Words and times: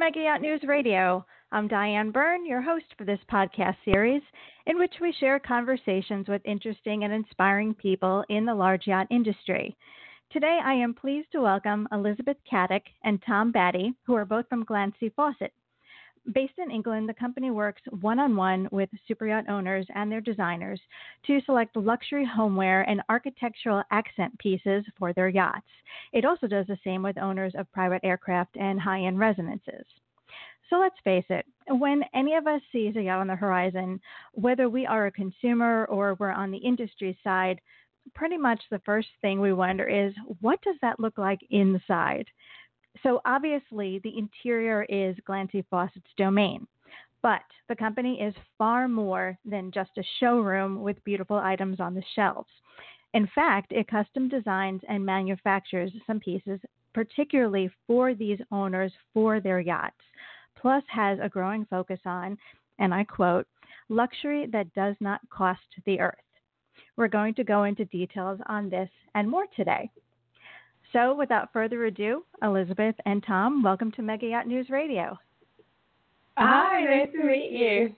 Yacht 0.00 0.40
News 0.40 0.60
Radio. 0.66 1.26
I'm 1.50 1.66
Diane 1.66 2.12
Byrne, 2.12 2.46
your 2.46 2.62
host 2.62 2.84
for 2.96 3.04
this 3.04 3.18
podcast 3.30 3.76
series, 3.84 4.22
in 4.66 4.78
which 4.78 4.94
we 5.00 5.12
share 5.12 5.40
conversations 5.40 6.28
with 6.28 6.40
interesting 6.44 7.02
and 7.02 7.12
inspiring 7.12 7.74
people 7.74 8.24
in 8.28 8.46
the 8.46 8.54
large 8.54 8.86
yacht 8.86 9.08
industry. 9.10 9.76
Today, 10.30 10.60
I 10.64 10.74
am 10.74 10.94
pleased 10.94 11.32
to 11.32 11.40
welcome 11.40 11.88
Elizabeth 11.92 12.36
Caddick 12.50 12.84
and 13.02 13.20
Tom 13.26 13.50
Batty, 13.50 13.92
who 14.06 14.14
are 14.14 14.24
both 14.24 14.48
from 14.48 14.64
Glancy 14.64 15.12
Fawcett. 15.14 15.52
Based 16.32 16.58
in 16.58 16.70
England, 16.70 17.08
the 17.08 17.14
company 17.14 17.50
works 17.50 17.80
one 18.00 18.18
on 18.18 18.36
one 18.36 18.68
with 18.70 18.90
superyacht 19.08 19.48
owners 19.48 19.86
and 19.94 20.12
their 20.12 20.20
designers 20.20 20.80
to 21.26 21.40
select 21.46 21.74
luxury 21.74 22.26
homeware 22.26 22.82
and 22.82 23.00
architectural 23.08 23.82
accent 23.90 24.38
pieces 24.38 24.84
for 24.98 25.14
their 25.14 25.28
yachts. 25.28 25.66
It 26.12 26.26
also 26.26 26.46
does 26.46 26.66
the 26.66 26.78
same 26.84 27.02
with 27.02 27.16
owners 27.16 27.54
of 27.56 27.72
private 27.72 28.02
aircraft 28.04 28.56
and 28.58 28.78
high 28.78 29.02
end 29.02 29.18
residences. 29.18 29.86
So 30.68 30.78
let's 30.78 31.00
face 31.02 31.24
it, 31.30 31.46
when 31.68 32.02
any 32.12 32.34
of 32.34 32.46
us 32.46 32.60
sees 32.72 32.94
a 32.96 33.02
yacht 33.02 33.20
on 33.20 33.26
the 33.26 33.34
horizon, 33.34 33.98
whether 34.32 34.68
we 34.68 34.84
are 34.84 35.06
a 35.06 35.12
consumer 35.12 35.86
or 35.86 36.14
we're 36.14 36.30
on 36.30 36.50
the 36.50 36.58
industry 36.58 37.18
side, 37.24 37.58
pretty 38.14 38.36
much 38.36 38.62
the 38.70 38.80
first 38.80 39.08
thing 39.22 39.40
we 39.40 39.54
wonder 39.54 39.88
is 39.88 40.12
what 40.40 40.60
does 40.60 40.76
that 40.82 41.00
look 41.00 41.16
like 41.16 41.40
inside? 41.50 42.26
So 43.02 43.20
obviously, 43.24 44.00
the 44.02 44.16
interior 44.16 44.84
is 44.84 45.16
Glancy 45.28 45.64
Fawcett's 45.70 46.06
domain. 46.16 46.66
But 47.22 47.42
the 47.68 47.76
company 47.76 48.20
is 48.20 48.34
far 48.56 48.88
more 48.88 49.36
than 49.44 49.72
just 49.72 49.90
a 49.98 50.04
showroom 50.20 50.82
with 50.82 51.02
beautiful 51.04 51.36
items 51.36 51.80
on 51.80 51.94
the 51.94 52.02
shelves. 52.14 52.50
In 53.14 53.28
fact, 53.34 53.72
it 53.72 53.88
custom 53.88 54.28
designs 54.28 54.82
and 54.88 55.04
manufactures 55.04 55.92
some 56.06 56.20
pieces 56.20 56.60
particularly 56.94 57.70
for 57.86 58.14
these 58.14 58.38
owners 58.50 58.92
for 59.14 59.40
their 59.40 59.60
yachts, 59.60 60.02
plus 60.56 60.82
has 60.88 61.18
a 61.22 61.28
growing 61.28 61.64
focus 61.66 62.00
on, 62.04 62.36
and 62.78 62.92
I 62.92 63.04
quote, 63.04 63.46
luxury 63.88 64.46
that 64.52 64.72
does 64.74 64.96
not 65.00 65.20
cost 65.30 65.60
the 65.86 66.00
earth. 66.00 66.14
We're 66.96 67.08
going 67.08 67.34
to 67.34 67.44
go 67.44 67.64
into 67.64 67.84
details 67.84 68.40
on 68.46 68.68
this 68.68 68.90
and 69.14 69.30
more 69.30 69.46
today. 69.54 69.90
So, 70.92 71.14
without 71.14 71.52
further 71.52 71.84
ado, 71.84 72.24
Elizabeth 72.42 72.94
and 73.04 73.22
Tom, 73.26 73.62
welcome 73.62 73.92
to 73.92 74.02
Mega 74.02 74.26
Yacht 74.26 74.46
News 74.46 74.70
Radio. 74.70 75.18
Hi, 76.38 76.82
nice 76.84 77.12
to 77.12 77.24
meet 77.24 77.50
you. 77.50 77.94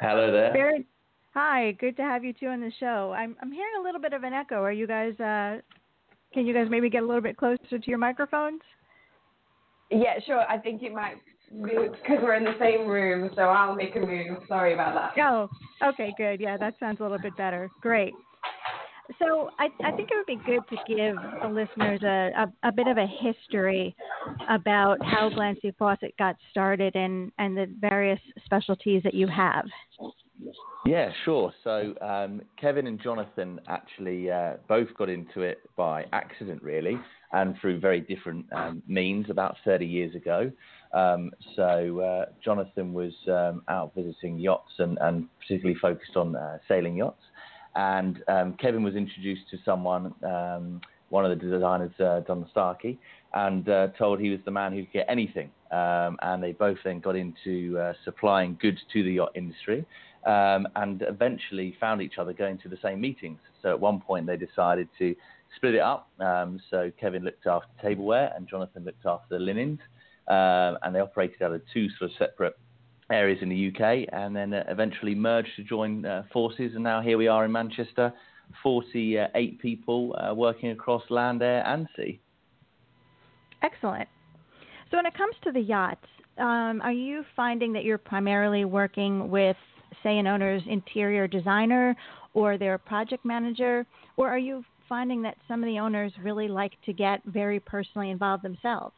Hello 0.00 0.32
there. 0.32 0.52
Very, 0.52 0.84
hi, 1.32 1.72
good 1.78 1.96
to 1.96 2.02
have 2.02 2.24
you 2.24 2.32
two 2.32 2.46
on 2.46 2.60
the 2.60 2.72
show. 2.80 3.14
I'm 3.16 3.36
I'm 3.40 3.52
hearing 3.52 3.74
a 3.78 3.82
little 3.82 4.00
bit 4.00 4.14
of 4.14 4.24
an 4.24 4.32
echo. 4.32 4.62
Are 4.62 4.72
you 4.72 4.86
guys? 4.86 5.12
Uh, 5.20 5.60
can 6.32 6.46
you 6.46 6.52
guys 6.52 6.66
maybe 6.68 6.90
get 6.90 7.04
a 7.04 7.06
little 7.06 7.22
bit 7.22 7.36
closer 7.36 7.78
to 7.78 7.86
your 7.86 7.98
microphones? 7.98 8.62
Yeah, 9.90 10.18
sure. 10.26 10.40
I 10.48 10.58
think 10.58 10.82
it 10.82 10.92
might 10.92 11.16
because 11.62 12.18
we're 12.20 12.34
in 12.34 12.44
the 12.44 12.58
same 12.58 12.88
room, 12.88 13.30
so 13.36 13.42
I'll 13.42 13.76
make 13.76 13.94
a 13.94 14.00
move. 14.00 14.38
Sorry 14.48 14.74
about 14.74 14.94
that. 15.14 15.22
Oh, 15.22 15.48
okay, 15.90 16.12
good. 16.16 16.40
Yeah, 16.40 16.56
that 16.56 16.74
sounds 16.80 16.98
a 16.98 17.02
little 17.02 17.18
bit 17.18 17.36
better. 17.36 17.70
Great. 17.80 18.12
So 19.18 19.50
I, 19.58 19.68
I 19.84 19.92
think 19.92 20.10
it 20.10 20.14
would 20.16 20.26
be 20.26 20.40
good 20.46 20.62
to 20.70 20.76
give 20.86 21.16
the 21.42 21.48
listeners 21.48 22.00
a, 22.02 22.30
a, 22.44 22.68
a 22.68 22.72
bit 22.72 22.86
of 22.86 22.96
a 22.96 23.06
history 23.06 23.94
about 24.48 24.96
how 25.04 25.28
Glancy 25.28 25.74
Fawcett 25.78 26.16
got 26.16 26.36
started 26.50 26.96
and, 26.96 27.30
and 27.38 27.56
the 27.56 27.66
various 27.80 28.20
specialties 28.44 29.02
that 29.02 29.14
you 29.14 29.26
have. 29.28 29.66
Yeah, 30.86 31.10
sure. 31.24 31.52
So 31.62 31.94
um, 32.00 32.42
Kevin 32.60 32.86
and 32.86 33.00
Jonathan 33.00 33.60
actually 33.68 34.30
uh, 34.30 34.54
both 34.68 34.88
got 34.96 35.08
into 35.08 35.42
it 35.42 35.58
by 35.76 36.04
accident, 36.12 36.62
really, 36.62 36.98
and 37.32 37.56
through 37.60 37.80
very 37.80 38.00
different 38.00 38.46
um, 38.52 38.82
means 38.86 39.26
about 39.30 39.56
30 39.64 39.86
years 39.86 40.14
ago. 40.14 40.50
Um, 40.92 41.30
so 41.56 42.00
uh, 42.00 42.24
Jonathan 42.42 42.92
was 42.92 43.12
um, 43.28 43.62
out 43.68 43.92
visiting 43.94 44.38
yachts 44.38 44.72
and, 44.78 44.98
and 45.00 45.26
particularly 45.40 45.78
focused 45.80 46.16
on 46.16 46.36
uh, 46.36 46.58
sailing 46.68 46.96
yachts 46.96 47.22
and 47.76 48.22
um, 48.28 48.54
Kevin 48.54 48.82
was 48.82 48.94
introduced 48.94 49.48
to 49.50 49.58
someone, 49.64 50.14
um, 50.22 50.80
one 51.08 51.24
of 51.24 51.30
the 51.30 51.48
designers, 51.50 51.92
uh, 52.00 52.20
Don 52.26 52.46
Starkey, 52.50 52.98
and 53.32 53.68
uh, 53.68 53.88
told 53.98 54.20
he 54.20 54.30
was 54.30 54.40
the 54.44 54.50
man 54.50 54.72
who 54.72 54.84
could 54.84 54.92
get 54.92 55.06
anything. 55.08 55.50
Um, 55.70 56.16
and 56.22 56.42
they 56.42 56.52
both 56.52 56.78
then 56.84 57.00
got 57.00 57.16
into 57.16 57.78
uh, 57.78 57.94
supplying 58.04 58.56
goods 58.60 58.78
to 58.92 59.02
the 59.02 59.12
yacht 59.12 59.32
industry, 59.34 59.84
um, 60.24 60.68
and 60.76 61.02
eventually 61.02 61.76
found 61.80 62.00
each 62.00 62.18
other 62.18 62.32
going 62.32 62.58
to 62.58 62.68
the 62.68 62.78
same 62.82 63.00
meetings. 63.00 63.40
So 63.60 63.70
at 63.70 63.80
one 63.80 64.00
point 64.00 64.26
they 64.26 64.36
decided 64.36 64.88
to 64.98 65.14
split 65.56 65.74
it 65.74 65.80
up. 65.80 66.08
Um, 66.20 66.60
so 66.70 66.92
Kevin 67.00 67.24
looked 67.24 67.46
after 67.46 67.68
tableware, 67.82 68.32
and 68.36 68.48
Jonathan 68.48 68.84
looked 68.84 69.04
after 69.04 69.36
the 69.36 69.40
linens, 69.40 69.80
um, 70.28 70.78
and 70.82 70.94
they 70.94 71.00
operated 71.00 71.42
out 71.42 71.52
of 71.52 71.62
two 71.72 71.88
sort 71.98 72.10
of 72.10 72.16
separate 72.18 72.56
areas 73.14 73.38
in 73.42 73.48
the 73.48 73.68
UK, 73.68 74.08
and 74.12 74.34
then 74.34 74.52
uh, 74.52 74.64
eventually 74.68 75.14
merged 75.14 75.50
to 75.56 75.62
join 75.62 76.04
uh, 76.04 76.24
forces. 76.32 76.72
And 76.74 76.82
now 76.82 77.00
here 77.00 77.16
we 77.16 77.28
are 77.28 77.44
in 77.44 77.52
Manchester, 77.52 78.12
48 78.62 79.60
people 79.60 80.14
uh, 80.18 80.34
working 80.34 80.70
across 80.70 81.02
land, 81.10 81.42
air, 81.42 81.66
and 81.66 81.88
sea. 81.96 82.20
Excellent. 83.62 84.08
So 84.90 84.98
when 84.98 85.06
it 85.06 85.14
comes 85.16 85.34
to 85.44 85.52
the 85.52 85.60
yachts, 85.60 86.06
um, 86.38 86.80
are 86.82 86.92
you 86.92 87.24
finding 87.34 87.72
that 87.72 87.84
you're 87.84 87.98
primarily 87.98 88.64
working 88.64 89.30
with, 89.30 89.56
say, 90.02 90.18
an 90.18 90.26
owner's 90.26 90.62
interior 90.68 91.26
designer 91.26 91.96
or 92.34 92.58
their 92.58 92.78
project 92.78 93.24
manager, 93.24 93.86
or 94.16 94.28
are 94.28 94.38
you 94.38 94.64
finding 94.88 95.22
that 95.22 95.36
some 95.48 95.62
of 95.62 95.66
the 95.66 95.78
owners 95.78 96.12
really 96.22 96.48
like 96.48 96.72
to 96.84 96.92
get 96.92 97.22
very 97.24 97.60
personally 97.60 98.10
involved 98.10 98.42
themselves? 98.42 98.96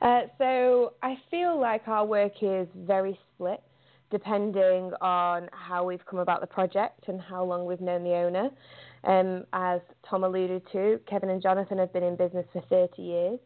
Uh, 0.00 0.22
so 0.38 0.92
I 1.02 1.16
feel 1.30 1.58
like 1.58 1.88
our 1.88 2.04
work 2.04 2.34
is 2.42 2.68
very 2.74 3.18
split 3.34 3.62
depending 4.10 4.92
on 5.00 5.50
how 5.52 5.84
we've 5.84 6.04
come 6.06 6.18
about 6.18 6.40
the 6.40 6.46
project 6.46 7.08
and 7.08 7.20
how 7.20 7.44
long 7.44 7.66
we've 7.66 7.80
known 7.80 8.02
the 8.04 8.14
owner. 8.14 8.50
Um, 9.04 9.44
as 9.52 9.80
Tom 10.08 10.24
alluded 10.24 10.62
to, 10.72 10.98
Kevin 11.08 11.28
and 11.28 11.42
Jonathan 11.42 11.78
have 11.78 11.92
been 11.92 12.02
in 12.02 12.16
business 12.16 12.46
for 12.52 12.62
30 12.70 13.02
years. 13.02 13.38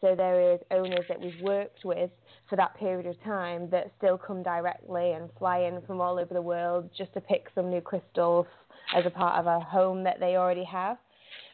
So 0.00 0.14
there 0.14 0.54
is 0.54 0.60
owners 0.70 1.04
that 1.08 1.20
we've 1.20 1.40
worked 1.42 1.84
with 1.84 2.10
for 2.48 2.56
that 2.56 2.76
period 2.76 3.06
of 3.06 3.22
time 3.24 3.68
that 3.70 3.92
still 3.98 4.16
come 4.16 4.42
directly 4.42 5.12
and 5.12 5.28
fly 5.38 5.58
in 5.58 5.82
from 5.82 6.00
all 6.00 6.18
over 6.18 6.32
the 6.32 6.42
world 6.42 6.88
just 6.96 7.12
to 7.14 7.20
pick 7.20 7.48
some 7.54 7.68
new 7.68 7.80
crystals 7.80 8.46
as 8.96 9.04
a 9.06 9.10
part 9.10 9.38
of 9.38 9.46
a 9.46 9.60
home 9.60 10.04
that 10.04 10.20
they 10.20 10.36
already 10.36 10.64
have. 10.64 10.98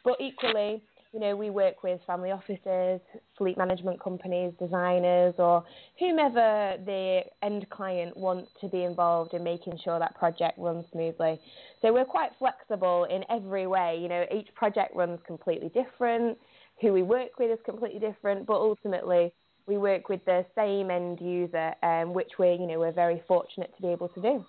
But 0.05 0.21
equally, 0.21 0.83
you 1.15 1.21
know, 1.21 1.37
we 1.37 1.49
work 1.49 1.85
with 1.85 2.01
family 2.09 2.33
offices, 2.33 3.01
fleet 3.39 3.57
management 3.57 4.03
companies, 4.03 4.53
designers, 4.59 5.33
or 5.39 5.65
whomever 6.01 6.77
the 6.85 7.21
end 7.41 7.71
client 7.71 8.17
wants 8.17 8.51
to 8.61 8.69
be 8.69 8.83
involved 8.83 9.33
in 9.33 9.45
making 9.45 9.79
sure 9.85 10.01
that 10.01 10.17
project 10.17 10.59
runs 10.59 10.85
smoothly. 10.91 11.39
So 11.81 11.93
we're 11.93 12.05
quite 12.05 12.31
flexible 12.41 13.05
in 13.05 13.23
every 13.31 13.69
way. 13.69 13.97
You 14.03 14.09
know, 14.09 14.25
each 14.35 14.53
project 14.57 14.97
runs 14.97 15.21
completely 15.25 15.69
different. 15.69 16.37
Who 16.81 16.93
we 16.93 17.03
work 17.03 17.39
with 17.39 17.53
is 17.53 17.65
completely 17.65 18.01
different, 18.01 18.45
but 18.45 18.57
ultimately 18.57 19.33
we 19.69 19.79
work 19.79 20.09
with 20.09 20.25
the 20.25 20.45
same 20.57 20.91
end 20.91 21.21
user, 21.21 21.75
um, 21.85 22.13
which 22.13 22.33
we, 22.41 22.51
you 22.55 22.67
know, 22.67 22.81
we're 22.81 22.93
very 22.93 23.23
fortunate 23.29 23.73
to 23.77 23.83
be 23.83 23.89
able 23.89 24.09
to 24.09 24.21
do. 24.21 24.45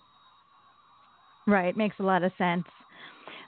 Right, 1.45 1.77
makes 1.77 1.97
a 1.99 2.03
lot 2.03 2.23
of 2.23 2.31
sense. 2.39 2.65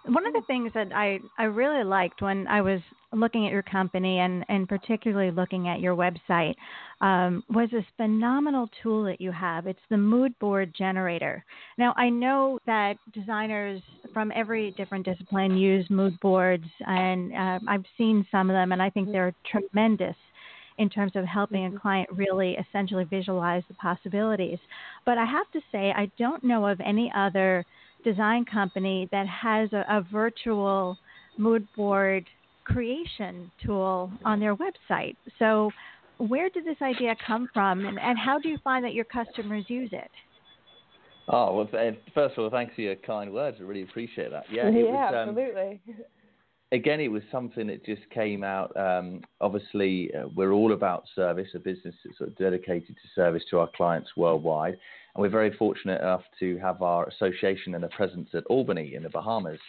One 0.07 0.25
of 0.25 0.33
the 0.33 0.41
things 0.47 0.71
that 0.73 0.93
I, 0.93 1.19
I 1.37 1.43
really 1.43 1.83
liked 1.83 2.21
when 2.21 2.47
I 2.47 2.61
was 2.61 2.79
looking 3.13 3.45
at 3.45 3.51
your 3.51 3.63
company 3.63 4.19
and, 4.19 4.45
and 4.49 4.67
particularly 4.67 5.31
looking 5.31 5.67
at 5.67 5.79
your 5.79 5.95
website 5.95 6.55
um, 7.01 7.43
was 7.49 7.69
this 7.71 7.83
phenomenal 7.95 8.69
tool 8.81 9.03
that 9.03 9.19
you 9.19 9.31
have. 9.31 9.67
It's 9.67 9.79
the 9.89 9.97
mood 9.97 10.37
board 10.39 10.73
generator. 10.77 11.43
Now, 11.77 11.93
I 11.97 12.09
know 12.09 12.59
that 12.65 12.97
designers 13.13 13.81
from 14.13 14.31
every 14.35 14.71
different 14.71 15.05
discipline 15.05 15.57
use 15.57 15.89
mood 15.89 16.19
boards, 16.21 16.65
and 16.85 17.33
uh, 17.33 17.59
I've 17.67 17.85
seen 17.97 18.25
some 18.31 18.49
of 18.49 18.53
them, 18.53 18.71
and 18.71 18.81
I 18.81 18.89
think 18.89 19.11
they're 19.11 19.33
tremendous 19.51 20.15
in 20.77 20.89
terms 20.89 21.13
of 21.15 21.25
helping 21.25 21.65
a 21.65 21.79
client 21.79 22.09
really 22.11 22.55
essentially 22.55 23.03
visualize 23.03 23.63
the 23.67 23.73
possibilities. 23.75 24.59
But 25.05 25.17
I 25.17 25.25
have 25.25 25.49
to 25.51 25.59
say, 25.71 25.91
I 25.91 26.11
don't 26.17 26.43
know 26.43 26.67
of 26.67 26.79
any 26.81 27.11
other 27.15 27.65
design 28.03 28.45
company 28.45 29.07
that 29.11 29.27
has 29.27 29.71
a, 29.73 29.85
a 29.89 30.01
virtual 30.11 30.97
mood 31.37 31.67
board 31.75 32.25
creation 32.63 33.51
tool 33.63 34.11
on 34.25 34.39
their 34.39 34.55
website. 34.55 35.15
So, 35.39 35.71
where 36.17 36.49
did 36.49 36.65
this 36.65 36.77
idea 36.81 37.15
come 37.25 37.47
from, 37.53 37.85
and, 37.85 37.99
and 37.99 38.17
how 38.17 38.39
do 38.39 38.49
you 38.49 38.57
find 38.63 38.83
that 38.83 38.93
your 38.93 39.05
customers 39.05 39.65
use 39.67 39.89
it? 39.91 40.09
Oh 41.29 41.53
well, 41.53 41.93
first 42.13 42.37
of 42.37 42.43
all, 42.43 42.49
thanks 42.49 42.73
for 42.75 42.81
your 42.81 42.95
kind 42.95 43.31
words. 43.33 43.57
I 43.59 43.63
really 43.63 43.83
appreciate 43.83 44.31
that. 44.31 44.45
Yeah, 44.51 44.69
yeah, 44.73 45.11
was, 45.11 45.27
um, 45.27 45.37
absolutely. 45.37 45.81
Again, 46.73 46.99
it 46.99 47.07
was 47.07 47.23
something 47.31 47.67
that 47.67 47.85
just 47.85 48.01
came 48.09 48.43
out. 48.43 48.75
Um, 48.75 49.21
obviously, 49.39 50.13
uh, 50.13 50.27
we're 50.35 50.51
all 50.51 50.73
about 50.73 51.05
service, 51.15 51.47
a 51.55 51.59
business 51.59 51.95
that's 52.03 52.17
sort 52.17 52.29
of 52.29 52.37
dedicated 52.37 52.95
to 52.95 53.07
service 53.15 53.43
to 53.51 53.59
our 53.59 53.69
clients 53.75 54.09
worldwide, 54.17 54.73
and 55.15 55.21
we're 55.21 55.29
very 55.29 55.55
fortunate 55.55 56.01
enough 56.01 56.23
to 56.39 56.57
have 56.57 56.81
our 56.81 57.05
association 57.05 57.75
and 57.75 57.85
a 57.85 57.89
presence 57.89 58.29
at 58.33 58.45
Albany 58.47 58.95
in 58.95 59.03
the 59.03 59.09
Bahamas. 59.09 59.59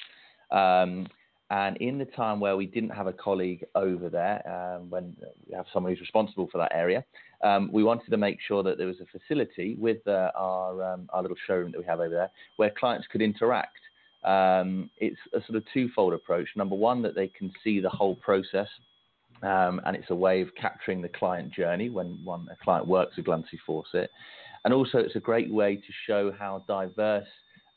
Um, 0.50 1.06
And 1.50 1.78
in 1.78 1.96
the 1.96 2.04
time 2.04 2.40
where 2.40 2.58
we 2.58 2.66
didn't 2.66 2.90
have 2.90 3.06
a 3.06 3.12
colleague 3.12 3.64
over 3.74 4.10
there, 4.10 4.38
um, 4.46 4.90
when 4.90 5.16
we 5.46 5.54
have 5.56 5.64
someone 5.72 5.90
who's 5.92 6.00
responsible 6.00 6.46
for 6.52 6.58
that 6.58 6.72
area, 6.74 7.02
um, 7.42 7.70
we 7.72 7.82
wanted 7.82 8.10
to 8.10 8.18
make 8.18 8.38
sure 8.46 8.62
that 8.62 8.76
there 8.76 8.86
was 8.86 9.00
a 9.00 9.06
facility 9.18 9.74
with 9.78 10.06
uh, 10.06 10.30
our 10.34 10.82
um, 10.92 11.08
our 11.12 11.22
little 11.22 11.38
showroom 11.46 11.72
that 11.72 11.78
we 11.78 11.86
have 11.86 12.00
over 12.00 12.14
there 12.14 12.30
where 12.58 12.70
clients 12.78 13.06
could 13.10 13.22
interact. 13.22 13.80
Um, 14.24 14.90
it's 14.98 15.18
a 15.32 15.40
sort 15.46 15.56
of 15.56 15.64
twofold 15.72 16.12
approach. 16.12 16.48
Number 16.56 16.74
one, 16.74 17.02
that 17.02 17.14
they 17.14 17.28
can 17.28 17.52
see 17.62 17.80
the 17.80 17.88
whole 17.88 18.16
process, 18.16 18.68
um, 19.42 19.80
and 19.86 19.96
it's 19.96 20.10
a 20.10 20.14
way 20.14 20.40
of 20.40 20.54
capturing 20.60 21.00
the 21.00 21.08
client 21.08 21.52
journey 21.52 21.88
when 21.88 22.18
one 22.24 22.48
a 22.50 22.64
client 22.64 22.86
works 22.86 23.16
with 23.16 23.26
Glancy 23.26 23.58
Fawcett, 23.64 24.10
and 24.64 24.74
also 24.74 24.98
it's 24.98 25.16
a 25.16 25.20
great 25.20 25.52
way 25.52 25.76
to 25.76 25.92
show 26.06 26.32
how 26.36 26.64
diverse 26.66 27.28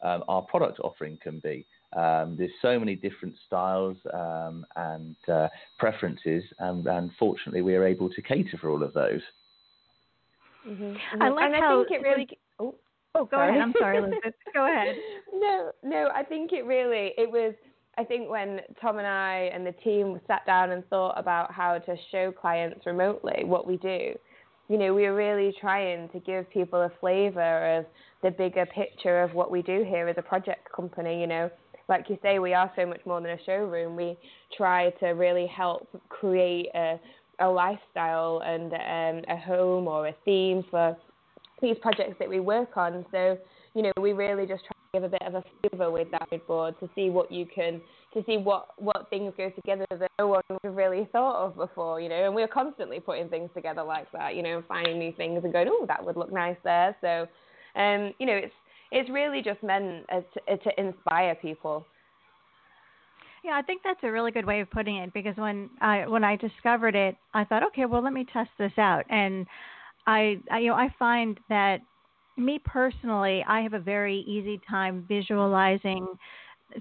um, 0.01 0.23
our 0.27 0.41
product 0.41 0.79
offering 0.79 1.17
can 1.21 1.39
be. 1.39 1.65
Um, 1.93 2.35
there's 2.37 2.51
so 2.61 2.79
many 2.79 2.95
different 2.95 3.35
styles 3.45 3.97
um, 4.13 4.65
and 4.77 5.15
uh, 5.27 5.49
preferences, 5.77 6.43
and, 6.59 6.87
and, 6.87 7.11
fortunately, 7.19 7.61
we 7.61 7.75
are 7.75 7.85
able 7.85 8.09
to 8.09 8.21
cater 8.21 8.57
for 8.59 8.69
all 8.69 8.81
of 8.81 8.93
those. 8.93 9.21
Mm-hmm. 10.67 10.83
Mm-hmm. 10.83 11.21
I 11.21 11.29
like 11.29 11.45
and 11.45 11.55
how 11.55 11.81
I 11.81 11.85
think 11.85 12.01
it 12.01 12.07
really. 12.07 12.27
Oh, 12.59 12.75
oh 13.15 13.25
go 13.25 13.37
sorry. 13.37 13.49
ahead. 13.49 13.61
I'm 13.61 13.73
sorry, 13.79 13.97
Elizabeth. 13.99 14.33
go 14.53 14.65
ahead. 14.65 14.95
No, 15.33 15.71
no. 15.83 16.09
I 16.13 16.23
think 16.23 16.51
it 16.53 16.65
really. 16.65 17.11
It 17.17 17.29
was. 17.31 17.53
I 17.97 18.03
think 18.05 18.29
when 18.29 18.61
Tom 18.81 18.97
and 18.99 19.07
I 19.07 19.49
and 19.53 19.65
the 19.67 19.73
team 19.83 20.19
sat 20.25 20.45
down 20.45 20.71
and 20.71 20.87
thought 20.89 21.19
about 21.19 21.51
how 21.51 21.77
to 21.77 21.95
show 22.11 22.31
clients 22.31 22.85
remotely 22.85 23.43
what 23.43 23.67
we 23.67 23.77
do, 23.77 24.13
you 24.69 24.77
know, 24.77 24.93
we 24.93 25.03
were 25.03 25.15
really 25.15 25.53
trying 25.59 26.07
to 26.09 26.19
give 26.19 26.49
people 26.49 26.81
a 26.81 26.91
flavour 27.01 27.79
of 27.79 27.85
the 28.23 28.31
bigger 28.31 28.65
picture 28.65 29.21
of 29.21 29.33
what 29.33 29.51
we 29.51 29.61
do 29.61 29.83
here 29.87 30.07
as 30.07 30.15
a 30.17 30.21
project 30.21 30.69
company. 30.73 31.19
You 31.19 31.27
know, 31.27 31.51
like 31.89 32.05
you 32.09 32.17
say, 32.21 32.39
we 32.39 32.53
are 32.53 32.71
so 32.77 32.85
much 32.85 33.01
more 33.05 33.19
than 33.19 33.31
a 33.31 33.43
showroom. 33.45 33.97
We 33.97 34.17
try 34.55 34.91
to 35.01 35.07
really 35.07 35.47
help 35.47 35.87
create 36.07 36.67
a, 36.73 36.97
a 37.39 37.47
lifestyle 37.49 38.41
and 38.45 38.71
um, 38.73 39.35
a 39.35 39.37
home 39.37 39.87
or 39.89 40.07
a 40.07 40.15
theme 40.23 40.63
for 40.71 40.95
these 41.61 41.77
projects 41.81 42.15
that 42.19 42.29
we 42.29 42.39
work 42.39 42.77
on. 42.77 43.05
So, 43.11 43.37
you 43.73 43.83
know, 43.83 43.91
we 43.99 44.13
really 44.13 44.45
just 44.45 44.63
try 44.63 44.71
to 44.71 44.99
give 44.99 45.03
a 45.03 45.09
bit 45.09 45.21
of 45.21 45.35
a 45.35 45.43
flavour 45.61 45.91
with 45.91 46.09
that 46.11 46.27
mood 46.31 46.45
board 46.47 46.75
to 46.79 46.89
see 46.95 47.09
what 47.09 47.31
you 47.31 47.45
can, 47.45 47.81
to 48.13 48.23
see 48.25 48.37
what, 48.37 48.69
what 48.77 49.09
things 49.09 49.33
go 49.37 49.49
together 49.49 49.85
that 49.91 50.11
no 50.19 50.27
one 50.27 50.41
would 50.49 50.59
have 50.63 50.75
really 50.75 51.07
thought 51.11 51.45
of 51.45 51.55
before, 51.55 52.01
you 52.01 52.09
know, 52.09 52.25
and 52.25 52.35
we're 52.35 52.47
constantly 52.47 52.99
putting 52.99 53.29
things 53.29 53.49
together 53.53 53.83
like 53.83 54.11
that, 54.11 54.35
you 54.35 54.43
know, 54.43 54.63
finding 54.67 54.99
new 54.99 55.13
things 55.13 55.41
and 55.43 55.53
going, 55.53 55.67
oh, 55.69 55.85
that 55.87 56.03
would 56.03 56.17
look 56.17 56.31
nice 56.31 56.57
there. 56.63 56.95
So, 57.01 57.27
um, 57.79 58.13
you 58.19 58.25
know, 58.25 58.35
it's, 58.35 58.53
it's 58.91 59.09
really 59.09 59.41
just 59.41 59.63
meant 59.63 60.05
uh, 60.11 60.21
to, 60.33 60.53
uh, 60.53 60.57
to 60.57 60.79
inspire 60.79 61.35
people. 61.35 61.85
Yeah, 63.43 63.53
I 63.53 63.63
think 63.63 63.81
that's 63.83 63.99
a 64.03 64.11
really 64.11 64.31
good 64.31 64.45
way 64.45 64.61
of 64.61 64.69
putting 64.69 64.97
it 64.97 65.13
because 65.13 65.35
when 65.35 65.69
I 65.81 66.05
when 66.07 66.23
I 66.23 66.35
discovered 66.35 66.95
it, 66.95 67.15
I 67.33 67.43
thought, 67.43 67.63
okay, 67.67 67.85
well, 67.85 68.03
let 68.03 68.13
me 68.13 68.23
test 68.31 68.51
this 68.59 68.73
out, 68.77 69.03
and 69.09 69.47
I, 70.07 70.37
I 70.51 70.59
you 70.59 70.69
know 70.69 70.75
I 70.75 70.93
find 70.97 71.39
that 71.49 71.81
me 72.37 72.59
personally, 72.63 73.43
I 73.47 73.61
have 73.61 73.73
a 73.73 73.79
very 73.79 74.19
easy 74.27 74.59
time 74.69 75.05
visualizing 75.07 76.07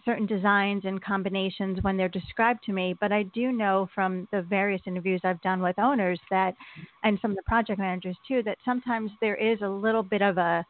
certain 0.04 0.26
designs 0.26 0.84
and 0.84 1.02
combinations 1.02 1.78
when 1.82 1.96
they're 1.96 2.08
described 2.08 2.62
to 2.64 2.72
me. 2.72 2.94
But 3.00 3.12
I 3.12 3.24
do 3.24 3.50
know 3.52 3.88
from 3.94 4.28
the 4.32 4.42
various 4.42 4.80
interviews 4.86 5.20
I've 5.24 5.40
done 5.42 5.60
with 5.60 5.78
owners 5.78 6.20
that, 6.30 6.54
and 7.02 7.18
some 7.20 7.32
of 7.32 7.36
the 7.36 7.42
project 7.42 7.78
managers 7.78 8.16
too, 8.26 8.42
that 8.44 8.58
sometimes 8.64 9.10
there 9.20 9.34
is 9.36 9.60
a 9.62 9.68
little 9.68 10.02
bit 10.04 10.22
of 10.22 10.38
a 10.38 10.64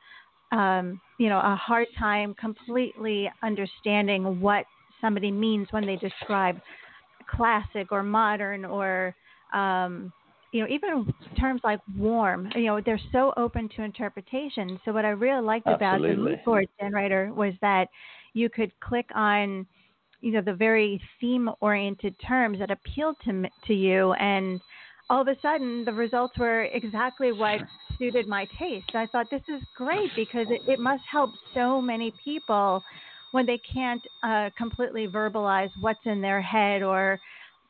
um, 0.52 1.00
you 1.18 1.28
know, 1.28 1.38
a 1.38 1.54
hard 1.54 1.86
time 1.98 2.34
completely 2.34 3.30
understanding 3.42 4.40
what 4.40 4.64
somebody 5.00 5.30
means 5.30 5.68
when 5.70 5.86
they 5.86 5.96
describe 5.96 6.60
classic 7.28 7.92
or 7.92 8.02
modern 8.02 8.64
or 8.64 9.14
um, 9.54 10.12
you 10.52 10.60
know 10.60 10.68
even 10.68 11.12
terms 11.38 11.60
like 11.64 11.80
warm 11.96 12.48
you 12.54 12.66
know 12.66 12.80
they're 12.84 13.00
so 13.12 13.32
open 13.36 13.68
to 13.76 13.82
interpretation 13.82 14.78
so 14.84 14.92
what 14.92 15.04
i 15.04 15.10
really 15.10 15.44
liked 15.44 15.66
Absolutely. 15.66 16.10
about 16.10 16.16
the 16.16 16.22
mood 16.22 16.44
board 16.44 16.66
generator 16.80 17.32
was 17.34 17.54
that 17.60 17.88
you 18.34 18.48
could 18.48 18.72
click 18.80 19.06
on 19.14 19.66
you 20.20 20.32
know 20.32 20.40
the 20.40 20.54
very 20.54 21.00
theme 21.20 21.48
oriented 21.60 22.14
terms 22.26 22.58
that 22.58 22.70
appealed 22.70 23.16
to 23.24 23.44
to 23.66 23.74
you 23.74 24.12
and 24.14 24.60
all 25.10 25.20
of 25.20 25.28
a 25.28 25.36
sudden 25.42 25.84
the 25.84 25.92
results 25.92 26.38
were 26.38 26.64
exactly 26.64 27.32
what 27.32 27.60
suited 27.98 28.26
my 28.26 28.46
taste. 28.58 28.94
I 28.94 29.06
thought 29.06 29.26
this 29.30 29.42
is 29.48 29.62
great 29.76 30.10
because 30.16 30.46
it, 30.48 30.62
it 30.68 30.80
must 30.80 31.02
help 31.10 31.30
so 31.52 31.80
many 31.80 32.14
people 32.24 32.82
when 33.32 33.44
they 33.44 33.60
can't 33.72 34.02
uh, 34.22 34.50
completely 34.56 35.06
verbalize 35.06 35.70
what's 35.80 36.00
in 36.04 36.20
their 36.20 36.40
head 36.40 36.82
or 36.82 37.20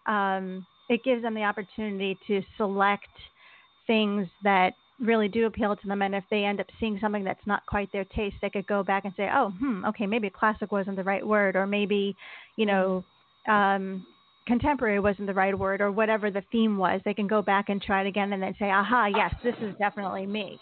um, 0.07 0.65
it 0.91 1.03
gives 1.03 1.23
them 1.23 1.35
the 1.35 1.43
opportunity 1.43 2.19
to 2.27 2.43
select 2.59 3.09
things 3.87 4.29
that 4.45 4.75
really 5.01 5.29
do 5.29 5.47
appeal 5.47 5.75
to 5.75 5.89
them 5.89 6.03
and 6.03 6.15
if 6.15 6.25
they 6.31 6.45
end 6.45 6.61
up 6.61 6.67
seeing 6.79 6.99
something 7.01 7.25
that's 7.25 7.47
not 7.47 7.65
quite 7.65 7.91
their 7.91 8.05
taste 8.05 8.37
they 8.43 8.51
could 8.51 8.67
go 8.67 8.83
back 8.83 9.07
and 9.07 9.15
say 9.17 9.31
oh 9.33 9.49
hmm 9.59 9.83
okay 9.87 10.07
maybe 10.07 10.29
classic 10.29 10.71
wasn't 10.71 10.95
the 10.95 11.03
right 11.03 11.27
word 11.27 11.57
or 11.57 11.67
maybe 11.67 12.15
you 12.57 12.67
know 12.67 13.03
um, 13.49 14.05
contemporary 14.51 14.99
wasn't 15.01 15.27
the 15.27 15.35
right 15.35 15.57
word 15.57 15.81
or 15.81 15.93
whatever 15.93 16.31
the 16.31 16.43
theme 16.51 16.77
was, 16.77 17.01
they 17.05 17.15
can 17.15 17.27
go 17.27 17.41
back 17.41 17.69
and 17.69 17.81
try 17.81 18.03
it 18.03 18.07
again 18.07 18.33
and 18.33 18.43
then 18.43 18.55
say, 18.59 18.71
aha, 18.71 19.07
yes, 19.07 19.33
this 19.45 19.55
is 19.63 19.75
definitely 19.79 20.27
me. 20.27 20.59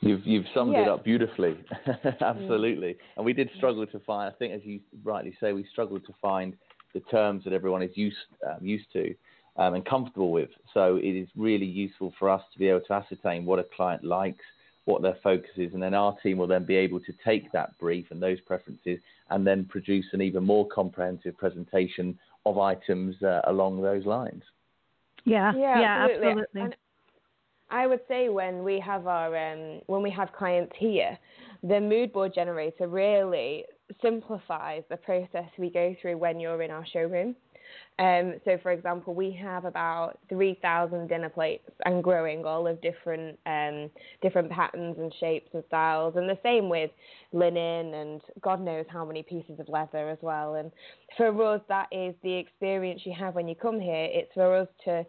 You've 0.00 0.26
you've 0.26 0.44
summed 0.54 0.76
it 0.76 0.88
up 0.88 1.04
beautifully, 1.04 1.56
absolutely. 2.20 2.96
And 3.16 3.24
we 3.24 3.32
did 3.32 3.48
struggle 3.56 3.86
to 3.86 3.98
find. 4.00 4.30
I 4.30 4.36
think, 4.36 4.52
as 4.52 4.60
you 4.62 4.80
rightly 5.02 5.34
say, 5.40 5.52
we 5.52 5.64
struggled 5.72 6.04
to 6.06 6.12
find 6.20 6.54
the 6.96 7.10
terms 7.10 7.44
that 7.44 7.52
everyone 7.52 7.82
is 7.82 7.90
used 7.94 8.16
um, 8.48 8.64
used 8.64 8.90
to 8.94 9.14
um, 9.58 9.74
and 9.74 9.84
comfortable 9.84 10.32
with. 10.32 10.48
So 10.72 10.96
it 10.96 11.10
is 11.10 11.28
really 11.36 11.66
useful 11.66 12.14
for 12.18 12.30
us 12.30 12.42
to 12.52 12.58
be 12.58 12.68
able 12.68 12.80
to 12.80 12.92
ascertain 12.94 13.44
what 13.44 13.58
a 13.58 13.64
client 13.76 14.02
likes, 14.02 14.44
what 14.86 15.02
their 15.02 15.18
focus 15.22 15.50
is, 15.58 15.74
and 15.74 15.82
then 15.82 15.92
our 15.92 16.16
team 16.22 16.38
will 16.38 16.46
then 16.46 16.64
be 16.64 16.76
able 16.76 17.00
to 17.00 17.12
take 17.22 17.52
that 17.52 17.78
brief 17.78 18.06
and 18.10 18.22
those 18.22 18.40
preferences 18.40 18.98
and 19.28 19.46
then 19.46 19.66
produce 19.66 20.06
an 20.12 20.22
even 20.22 20.42
more 20.42 20.66
comprehensive 20.68 21.36
presentation 21.36 22.18
of 22.46 22.58
items 22.58 23.22
uh, 23.22 23.42
along 23.44 23.82
those 23.82 24.06
lines. 24.06 24.42
Yeah, 25.26 25.52
yeah, 25.54 25.80
yeah 25.80 26.04
absolutely. 26.04 26.42
absolutely. 26.42 26.76
I 27.68 27.86
would 27.86 28.00
say 28.08 28.28
when 28.30 28.62
we 28.62 28.78
have 28.80 29.06
our 29.06 29.36
um, 29.36 29.80
when 29.86 30.00
we 30.00 30.10
have 30.12 30.32
clients 30.32 30.72
here, 30.78 31.18
the 31.62 31.80
mood 31.80 32.12
board 32.12 32.32
generator 32.32 32.86
really 32.88 33.64
simplifies 34.02 34.82
the 34.88 34.96
process 34.96 35.48
we 35.58 35.70
go 35.70 35.94
through 36.00 36.18
when 36.18 36.40
you're 36.40 36.62
in 36.62 36.70
our 36.70 36.86
showroom. 36.86 37.36
Um, 37.98 38.34
so, 38.44 38.58
for 38.62 38.72
example, 38.72 39.14
we 39.14 39.32
have 39.42 39.64
about 39.64 40.18
3,000 40.28 41.08
dinner 41.08 41.28
plates 41.30 41.68
and 41.84 42.04
growing, 42.04 42.44
all 42.44 42.66
of 42.66 42.80
different 42.82 43.38
um, 43.46 43.90
different 44.22 44.50
patterns 44.50 44.96
and 44.98 45.12
shapes 45.18 45.48
and 45.54 45.64
styles, 45.68 46.14
and 46.16 46.28
the 46.28 46.38
same 46.42 46.68
with 46.68 46.90
linen 47.32 47.94
and 47.94 48.20
God 48.42 48.60
knows 48.60 48.84
how 48.88 49.04
many 49.04 49.22
pieces 49.22 49.58
of 49.58 49.68
leather 49.68 50.10
as 50.10 50.18
well. 50.20 50.54
And 50.54 50.70
for 51.16 51.54
us, 51.54 51.62
that 51.68 51.88
is 51.90 52.14
the 52.22 52.34
experience 52.34 53.02
you 53.04 53.14
have 53.18 53.34
when 53.34 53.48
you 53.48 53.54
come 53.54 53.80
here. 53.80 54.08
It's 54.10 54.32
for 54.34 54.54
us 54.54 54.68
to, 54.84 55.04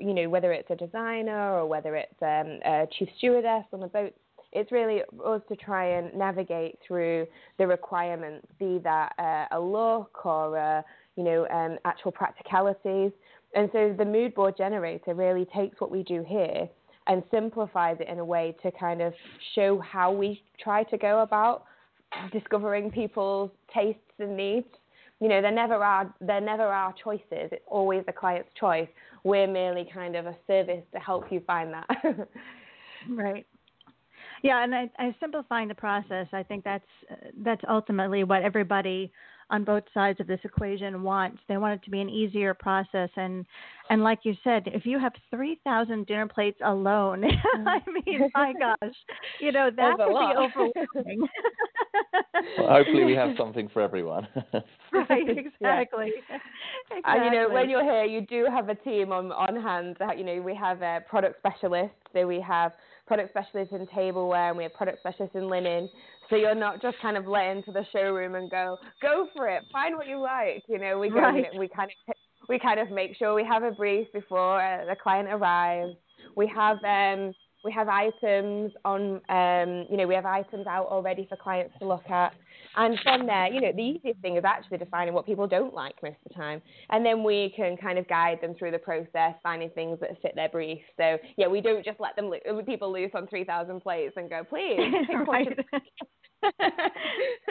you 0.00 0.14
know, 0.14 0.28
whether 0.28 0.52
it's 0.52 0.70
a 0.70 0.76
designer 0.76 1.52
or 1.52 1.66
whether 1.66 1.94
it's 1.94 2.22
um, 2.22 2.58
a 2.64 2.86
chief 2.98 3.08
stewardess 3.18 3.64
on 3.72 3.82
a 3.82 3.88
boat 3.88 4.14
it's 4.52 4.72
really 4.72 5.02
us 5.24 5.40
to 5.48 5.56
try 5.56 5.98
and 5.98 6.12
navigate 6.14 6.78
through 6.86 7.26
the 7.58 7.66
requirements, 7.66 8.46
be 8.58 8.78
that 8.82 9.12
uh, 9.18 9.56
a 9.56 9.60
look 9.60 10.24
or 10.24 10.56
a, 10.56 10.84
you 11.16 11.22
know, 11.22 11.46
um, 11.48 11.78
actual 11.84 12.12
practicalities. 12.12 13.12
And 13.54 13.68
so 13.72 13.94
the 13.96 14.04
mood 14.04 14.34
board 14.34 14.54
generator 14.56 15.14
really 15.14 15.46
takes 15.54 15.80
what 15.80 15.90
we 15.90 16.02
do 16.02 16.24
here 16.26 16.68
and 17.06 17.22
simplifies 17.30 17.96
it 18.00 18.08
in 18.08 18.18
a 18.18 18.24
way 18.24 18.56
to 18.62 18.70
kind 18.72 19.00
of 19.00 19.12
show 19.54 19.78
how 19.80 20.12
we 20.12 20.42
try 20.62 20.84
to 20.84 20.98
go 20.98 21.22
about 21.22 21.64
discovering 22.32 22.90
people's 22.90 23.50
tastes 23.72 24.00
and 24.18 24.36
needs. 24.36 24.66
You 25.20 25.28
know, 25.28 25.42
there 25.42 25.52
never 25.52 25.74
are 25.74 26.12
there 26.20 26.40
never 26.40 26.62
are 26.62 26.94
choices. 27.02 27.24
It's 27.30 27.64
always 27.66 28.04
the 28.06 28.12
client's 28.12 28.50
choice. 28.58 28.88
We're 29.22 29.46
merely 29.46 29.88
kind 29.92 30.16
of 30.16 30.26
a 30.26 30.36
service 30.46 30.82
to 30.92 30.98
help 30.98 31.30
you 31.30 31.40
find 31.46 31.74
that. 31.74 31.88
right. 33.10 33.46
Yeah, 34.42 34.64
and 34.64 34.74
I, 34.74 34.90
I 34.98 35.14
simplifying 35.20 35.68
the 35.68 35.74
process. 35.74 36.26
I 36.32 36.42
think 36.42 36.64
that's 36.64 36.84
that's 37.42 37.62
ultimately 37.68 38.24
what 38.24 38.42
everybody 38.42 39.12
on 39.50 39.64
both 39.64 39.82
sides 39.92 40.20
of 40.20 40.26
this 40.26 40.40
equation 40.44 41.02
wants. 41.02 41.38
They 41.48 41.56
want 41.56 41.80
it 41.80 41.84
to 41.84 41.90
be 41.90 42.00
an 42.00 42.08
easier 42.08 42.54
process, 42.54 43.10
and 43.16 43.44
and 43.90 44.02
like 44.02 44.20
you 44.22 44.34
said, 44.42 44.64
if 44.66 44.86
you 44.86 44.98
have 44.98 45.12
three 45.30 45.60
thousand 45.64 46.06
dinner 46.06 46.26
plates 46.26 46.58
alone, 46.64 47.24
I 47.66 47.80
mm. 47.80 48.06
mean, 48.06 48.30
my 48.34 48.52
gosh, 48.58 48.94
you 49.40 49.52
know 49.52 49.70
that 49.74 49.96
could 49.96 50.08
be 50.08 50.14
overwhelming. 50.38 51.28
well, 52.58 52.68
hopefully, 52.68 53.04
we 53.04 53.14
have 53.14 53.36
something 53.36 53.68
for 53.72 53.82
everyone. 53.82 54.26
right, 54.92 55.28
exactly. 55.28 56.12
Yeah. 56.28 56.38
exactly. 56.90 57.02
And 57.04 57.24
you 57.24 57.30
know, 57.30 57.50
when 57.50 57.68
you're 57.68 57.84
here, 57.84 58.04
you 58.04 58.22
do 58.22 58.46
have 58.50 58.68
a 58.68 58.74
team 58.74 59.12
on 59.12 59.32
on 59.32 59.60
hand. 59.60 59.96
You 60.16 60.24
know, 60.24 60.42
we 60.42 60.54
have 60.54 60.82
a 60.82 61.00
product 61.08 61.38
specialist, 61.38 61.94
so 62.12 62.26
we 62.26 62.40
have 62.40 62.72
product 63.10 63.30
specialists 63.30 63.74
in 63.74 63.88
tableware 63.88 64.50
and 64.50 64.56
we 64.56 64.62
have 64.62 64.72
product 64.72 65.00
specialists 65.00 65.34
in 65.34 65.48
linen. 65.48 65.88
So 66.28 66.36
you're 66.36 66.54
not 66.54 66.80
just 66.80 66.96
kind 67.02 67.16
of 67.16 67.26
let 67.26 67.48
into 67.48 67.72
the 67.72 67.84
showroom 67.92 68.36
and 68.36 68.48
go, 68.48 68.78
go 69.02 69.26
for 69.34 69.48
it, 69.48 69.64
find 69.72 69.96
what 69.96 70.06
you 70.06 70.20
like. 70.20 70.62
You 70.68 70.78
know, 70.78 70.96
we 70.96 71.08
go, 71.08 71.16
right. 71.16 71.46
we 71.58 71.66
kind 71.66 71.90
of 71.90 72.14
we 72.48 72.60
kind 72.60 72.78
of 72.78 72.88
make 72.92 73.16
sure 73.16 73.34
we 73.34 73.44
have 73.44 73.64
a 73.64 73.72
brief 73.72 74.06
before 74.12 74.62
uh, 74.62 74.84
the 74.84 74.94
client 74.94 75.28
arrives. 75.28 75.96
We 76.36 76.46
have 76.54 76.76
um, 76.84 77.34
we 77.64 77.72
have 77.72 77.88
items 77.88 78.72
on, 78.84 79.20
um, 79.28 79.86
you 79.90 79.96
know, 79.96 80.06
we 80.06 80.14
have 80.14 80.24
items 80.24 80.68
out 80.68 80.86
already 80.86 81.26
for 81.28 81.36
clients 81.36 81.74
to 81.80 81.88
look 81.88 82.08
at. 82.08 82.32
And 82.76 82.98
from 83.02 83.26
there, 83.26 83.52
you 83.52 83.60
know, 83.60 83.72
the 83.74 83.82
easiest 83.82 84.20
thing 84.20 84.36
is 84.36 84.44
actually 84.44 84.78
defining 84.78 85.14
what 85.14 85.26
people 85.26 85.46
don't 85.46 85.74
like 85.74 85.94
most 86.02 86.16
of 86.24 86.32
the 86.32 86.34
time. 86.34 86.62
And 86.90 87.04
then 87.04 87.24
we 87.24 87.52
can 87.56 87.76
kind 87.76 87.98
of 87.98 88.06
guide 88.08 88.38
them 88.40 88.54
through 88.54 88.70
the 88.70 88.78
process, 88.78 89.34
finding 89.42 89.70
things 89.70 89.98
that 90.00 90.10
fit 90.22 90.34
their 90.34 90.48
brief. 90.48 90.78
So, 90.96 91.18
yeah, 91.36 91.48
we 91.48 91.60
don't 91.60 91.84
just 91.84 92.00
let 92.00 92.16
them 92.16 92.30
lo- 92.30 92.58
uh, 92.58 92.62
people 92.62 92.92
loose 92.92 93.10
on 93.14 93.26
3,000 93.26 93.80
plates 93.80 94.14
and 94.16 94.30
go, 94.30 94.44
please. 94.44 94.78
right. 95.26 95.58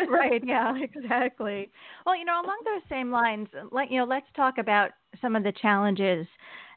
right, 0.09 0.41
yeah, 0.45 0.73
exactly. 0.81 1.69
Well, 2.05 2.17
you 2.17 2.25
know, 2.25 2.41
along 2.41 2.57
those 2.65 2.81
same 2.89 3.11
lines, 3.11 3.47
let 3.71 3.91
you 3.91 3.99
know, 3.99 4.05
let's 4.05 4.25
talk 4.35 4.57
about 4.57 4.91
some 5.21 5.35
of 5.35 5.43
the 5.43 5.53
challenges 5.61 6.25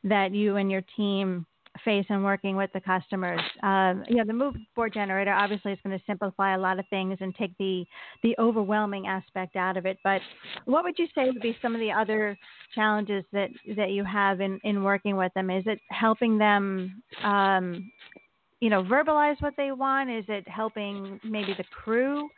that 0.05 0.35
you 0.35 0.57
and 0.57 0.71
your 0.71 0.83
team 0.97 1.47
face 1.85 2.05
in 2.09 2.23
working 2.23 2.57
with 2.57 2.71
the 2.73 2.81
customers. 2.81 3.41
Um, 3.63 4.05
you 4.09 4.17
know, 4.17 4.25
the 4.25 4.33
mood 4.33 4.57
board 4.77 4.93
generator 4.93 5.33
obviously 5.33 5.73
is 5.73 5.79
going 5.85 5.99
to 5.99 6.05
simplify 6.07 6.55
a 6.55 6.59
lot 6.59 6.79
of 6.79 6.85
things 6.89 7.19
and 7.21 7.35
take 7.35 7.57
the 7.59 7.85
the 8.23 8.35
overwhelming 8.39 9.07
aspect 9.07 9.57
out 9.57 9.77
of 9.77 9.87
it. 9.87 9.99
But 10.05 10.21
what 10.67 10.85
would 10.85 10.99
you 10.99 11.07
say 11.15 11.27
would 11.27 11.43
be 11.43 11.57
some 11.63 11.75
of 11.75 11.81
the 11.81 11.91
other 11.91 12.39
challenges 12.75 13.25
that 13.33 13.51
that 13.77 13.91
you 13.91 14.05
have 14.05 14.41
in 14.41 14.61
in 14.65 14.83
working 14.83 15.17
with 15.17 15.33
them? 15.35 15.51
Is 15.51 15.65
it 15.67 15.81
helping 15.91 16.39
them? 16.39 17.03
Um, 17.23 17.91
you 18.61 18.71
know, 18.71 18.85
verbalize 18.85 19.43
what 19.43 19.55
they 19.57 19.73
want? 19.73 20.09
Is 20.09 20.25
it 20.29 20.47
helping 20.47 21.19
maybe 21.25 21.53
the 21.59 21.65
crew 21.65 22.29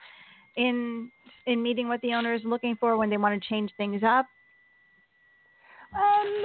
in 0.57 1.11
in 1.47 1.63
meeting 1.63 1.89
what 1.89 2.01
the 2.01 2.15
owner 2.15 2.35
is 2.35 2.41
looking 2.45 2.77
for 2.77 2.97
when 2.97 3.11
they 3.11 3.19
want 3.19 3.41
to 3.41 3.49
change 3.49 3.71
things 3.77 4.03
up? 4.03 4.27
Um, 5.95 6.45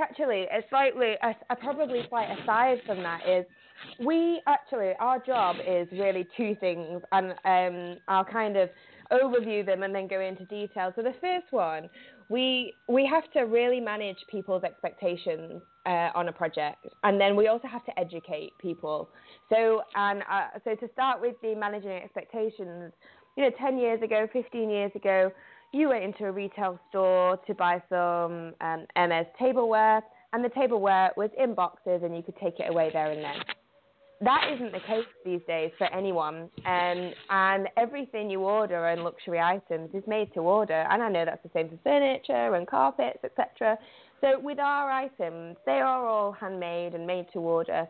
Actually 0.00 0.42
a 0.44 0.62
slightly, 0.68 1.14
a, 1.22 1.34
a 1.50 1.56
probably 1.56 2.02
slight 2.08 2.28
aside 2.38 2.78
from 2.86 3.02
that 3.02 3.20
is 3.28 3.44
we 4.04 4.40
actually 4.46 4.92
our 4.98 5.18
job 5.20 5.56
is 5.64 5.88
really 5.92 6.26
two 6.36 6.56
things, 6.58 7.00
and 7.12 7.32
um, 7.44 7.98
I'll 8.08 8.24
kind 8.24 8.56
of 8.56 8.68
overview 9.12 9.64
them 9.64 9.84
and 9.84 9.94
then 9.94 10.08
go 10.08 10.20
into 10.20 10.44
detail. 10.46 10.92
So 10.96 11.02
the 11.02 11.14
first 11.20 11.46
one, 11.50 11.88
we 12.28 12.74
we 12.88 13.06
have 13.06 13.30
to 13.32 13.42
really 13.42 13.80
manage 13.80 14.18
people's 14.30 14.64
expectations 14.64 15.62
uh, 15.86 16.10
on 16.14 16.28
a 16.28 16.32
project, 16.32 16.86
and 17.04 17.20
then 17.20 17.36
we 17.36 17.46
also 17.46 17.68
have 17.68 17.84
to 17.86 17.98
educate 17.98 18.52
people. 18.58 19.10
So 19.48 19.82
and 19.94 20.22
uh, 20.30 20.58
so 20.64 20.74
to 20.74 20.92
start 20.92 21.20
with 21.20 21.36
the 21.40 21.54
managing 21.54 21.92
expectations, 21.92 22.92
you 23.36 23.44
know, 23.44 23.50
ten 23.58 23.78
years 23.78 24.02
ago, 24.02 24.26
fifteen 24.32 24.70
years 24.70 24.92
ago 24.96 25.30
you 25.72 25.88
went 25.88 26.04
into 26.04 26.24
a 26.24 26.32
retail 26.32 26.78
store 26.88 27.38
to 27.46 27.54
buy 27.54 27.82
some 27.88 28.54
um, 28.60 28.86
Hermes 28.96 29.26
tableware, 29.38 30.02
and 30.32 30.44
the 30.44 30.48
tableware 30.50 31.10
was 31.16 31.30
in 31.38 31.54
boxes, 31.54 32.02
and 32.02 32.16
you 32.16 32.22
could 32.22 32.36
take 32.36 32.58
it 32.58 32.70
away 32.70 32.90
there 32.92 33.10
and 33.10 33.22
then. 33.22 33.36
That 34.20 34.50
isn't 34.52 34.72
the 34.72 34.80
case 34.80 35.06
these 35.24 35.40
days 35.46 35.70
for 35.78 35.86
anyone, 35.94 36.48
um, 36.66 37.12
and 37.30 37.68
everything 37.76 38.28
you 38.28 38.40
order 38.40 38.88
in 38.88 39.04
luxury 39.04 39.38
items 39.38 39.90
is 39.94 40.02
made 40.08 40.34
to 40.34 40.40
order. 40.40 40.86
And 40.90 41.02
I 41.02 41.08
know 41.08 41.24
that's 41.24 41.42
the 41.44 41.50
same 41.54 41.68
for 41.68 41.78
furniture 41.84 42.54
and 42.54 42.66
carpets, 42.66 43.20
etc. 43.22 43.78
So 44.20 44.40
with 44.40 44.58
our 44.58 44.90
items, 44.90 45.56
they 45.66 45.78
are 45.80 46.04
all 46.04 46.32
handmade 46.32 46.94
and 46.94 47.06
made 47.06 47.26
to 47.32 47.38
order. 47.38 47.86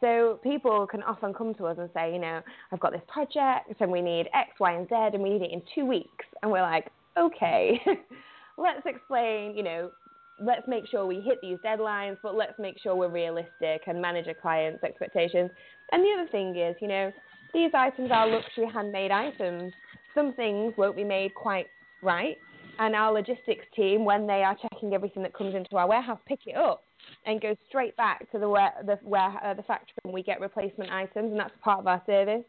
So 0.00 0.38
people 0.42 0.86
can 0.86 1.02
often 1.02 1.32
come 1.34 1.54
to 1.54 1.66
us 1.66 1.78
and 1.80 1.88
say, 1.94 2.12
you 2.12 2.20
know, 2.20 2.42
I've 2.70 2.80
got 2.80 2.92
this 2.92 3.02
project 3.08 3.80
and 3.80 3.90
we 3.90 4.02
need 4.02 4.28
X, 4.34 4.50
Y, 4.60 4.72
and 4.72 4.88
Z, 4.88 4.94
and 4.94 5.22
we 5.22 5.30
need 5.30 5.42
it 5.42 5.50
in 5.50 5.62
two 5.74 5.86
weeks. 5.86 6.26
And 6.42 6.52
we're 6.52 6.62
like, 6.62 6.92
okay, 7.18 7.80
let's 8.58 8.82
explain, 8.84 9.56
you 9.56 9.62
know, 9.62 9.90
let's 10.40 10.66
make 10.68 10.86
sure 10.88 11.06
we 11.06 11.20
hit 11.20 11.38
these 11.40 11.58
deadlines, 11.64 12.16
but 12.22 12.34
let's 12.34 12.58
make 12.58 12.78
sure 12.82 12.94
we're 12.94 13.08
realistic 13.08 13.82
and 13.86 14.00
manage 14.00 14.26
a 14.26 14.34
client's 14.34 14.82
expectations. 14.84 15.50
And 15.92 16.02
the 16.02 16.20
other 16.20 16.30
thing 16.30 16.56
is, 16.56 16.76
you 16.80 16.88
know, 16.88 17.12
these 17.54 17.70
items 17.74 18.10
are 18.12 18.28
luxury 18.28 18.66
handmade 18.72 19.10
items. 19.10 19.72
Some 20.14 20.34
things 20.34 20.74
won't 20.76 20.96
be 20.96 21.04
made 21.04 21.34
quite 21.34 21.66
right. 22.02 22.36
And 22.78 22.94
our 22.94 23.12
logistics 23.12 23.64
team, 23.74 24.04
when 24.04 24.26
they 24.26 24.42
are 24.42 24.56
checking 24.60 24.92
everything 24.92 25.22
that 25.22 25.32
comes 25.32 25.54
into 25.54 25.76
our 25.76 25.88
warehouse, 25.88 26.18
pick 26.26 26.40
it 26.46 26.56
up 26.56 26.82
and 27.24 27.40
go 27.40 27.56
straight 27.68 27.96
back 27.96 28.30
to 28.32 28.38
the 28.38 28.48
where, 28.48 28.72
the 28.84 28.98
where 29.02 29.32
uh, 29.42 29.54
the 29.54 29.62
factory 29.62 29.94
and 30.04 30.12
we 30.12 30.22
get 30.22 30.40
replacement 30.40 30.90
items, 30.90 31.30
and 31.30 31.40
that's 31.40 31.54
part 31.62 31.78
of 31.78 31.86
our 31.86 32.02
service. 32.04 32.44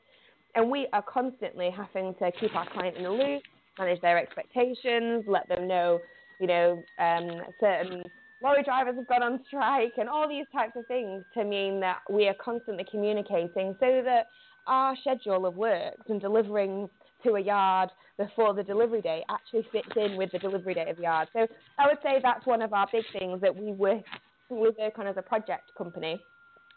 And 0.55 0.69
we 0.69 0.87
are 0.91 1.03
constantly 1.03 1.69
having 1.69 2.15
to 2.15 2.31
keep 2.39 2.55
our 2.55 2.69
client 2.69 2.97
in 2.97 3.03
the 3.03 3.11
loop, 3.11 3.43
manage 3.79 4.01
their 4.01 4.17
expectations, 4.17 5.25
let 5.27 5.47
them 5.49 5.67
know, 5.67 5.99
you 6.39 6.47
know, 6.47 6.83
um, 6.99 7.41
certain 7.59 8.03
lorry 8.41 8.63
drivers 8.63 8.95
have 8.95 9.07
gone 9.07 9.23
on 9.23 9.39
strike, 9.47 9.93
and 9.97 10.07
all 10.09 10.27
these 10.27 10.45
types 10.53 10.73
of 10.75 10.85
things 10.87 11.23
to 11.33 11.43
mean 11.43 11.79
that 11.79 11.99
we 12.09 12.27
are 12.27 12.35
constantly 12.43 12.85
communicating 12.89 13.75
so 13.79 14.01
that 14.03 14.27
our 14.67 14.95
schedule 14.97 15.45
of 15.45 15.55
works 15.55 16.03
and 16.09 16.21
delivering 16.21 16.89
to 17.23 17.35
a 17.35 17.39
yard 17.39 17.89
before 18.17 18.53
the 18.53 18.63
delivery 18.63 19.01
date 19.01 19.23
actually 19.29 19.65
fits 19.71 19.89
in 19.95 20.17
with 20.17 20.31
the 20.31 20.39
delivery 20.39 20.73
date 20.73 20.87
of 20.87 20.97
the 20.97 21.03
yard. 21.03 21.27
So 21.33 21.47
I 21.79 21.87
would 21.87 21.97
say 22.03 22.19
that's 22.21 22.45
one 22.45 22.61
of 22.61 22.73
our 22.73 22.87
big 22.91 23.03
things 23.17 23.41
that 23.41 23.55
we 23.55 23.71
work 23.71 24.03
we 24.49 24.71
work 24.79 24.97
on 24.97 25.07
as 25.07 25.17
a 25.17 25.21
project 25.21 25.71
company. 25.77 26.21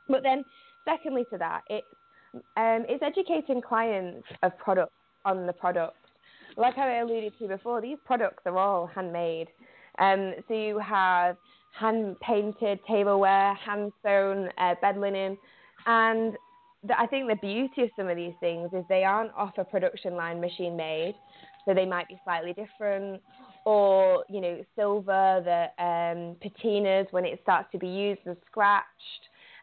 But 0.09 0.25
then, 0.25 0.45
secondly 0.85 1.25
to 1.31 1.39
that, 1.39 1.63
it's 1.69 1.87
um, 2.35 2.85
it's 2.89 3.03
educating 3.03 3.61
clients 3.61 4.27
of 4.43 4.57
products 4.59 4.93
on 5.25 5.47
the 5.47 5.53
product 5.53 5.97
like 6.57 6.79
I 6.79 6.99
alluded 6.99 7.33
to 7.39 7.49
before, 7.49 7.81
these 7.81 7.99
products 8.05 8.43
are 8.47 8.59
all 8.59 8.87
handmade. 8.87 9.49
Um, 9.99 10.35
so 10.49 10.55
you 10.55 10.79
have 10.79 11.37
hand 11.79 12.17
painted 12.21 12.81
tableware, 12.87 13.55
hand 13.55 13.93
sewn 14.03 14.49
uh, 14.59 14.75
bed 14.81 14.99
linen, 14.99 15.37
and 15.87 16.37
the, 16.85 16.99
I 16.99 17.07
think 17.07 17.29
the 17.29 17.37
beauty 17.37 17.83
of 17.83 17.91
some 17.97 18.09
of 18.09 18.17
these 18.17 18.35
things 18.41 18.71
is 18.73 18.85
they 18.89 19.05
aren't 19.05 19.33
off 19.35 19.53
a 19.59 19.65
production 19.65 20.15
line 20.15 20.41
machine 20.41 20.77
made, 20.77 21.15
so 21.65 21.75
they 21.75 21.87
might 21.87 22.09
be 22.09 22.19
slightly 22.25 22.55
different. 22.55 23.21
Or 23.67 24.25
you 24.31 24.41
know, 24.41 24.65
silver, 24.75 25.43
the 25.45 25.85
um, 25.85 26.37
patinas 26.43 27.13
when 27.13 27.27
it 27.27 27.39
starts 27.43 27.69
to 27.73 27.79
be 27.79 27.89
used 27.89 28.23
and 28.25 28.37
scratched 28.47 28.87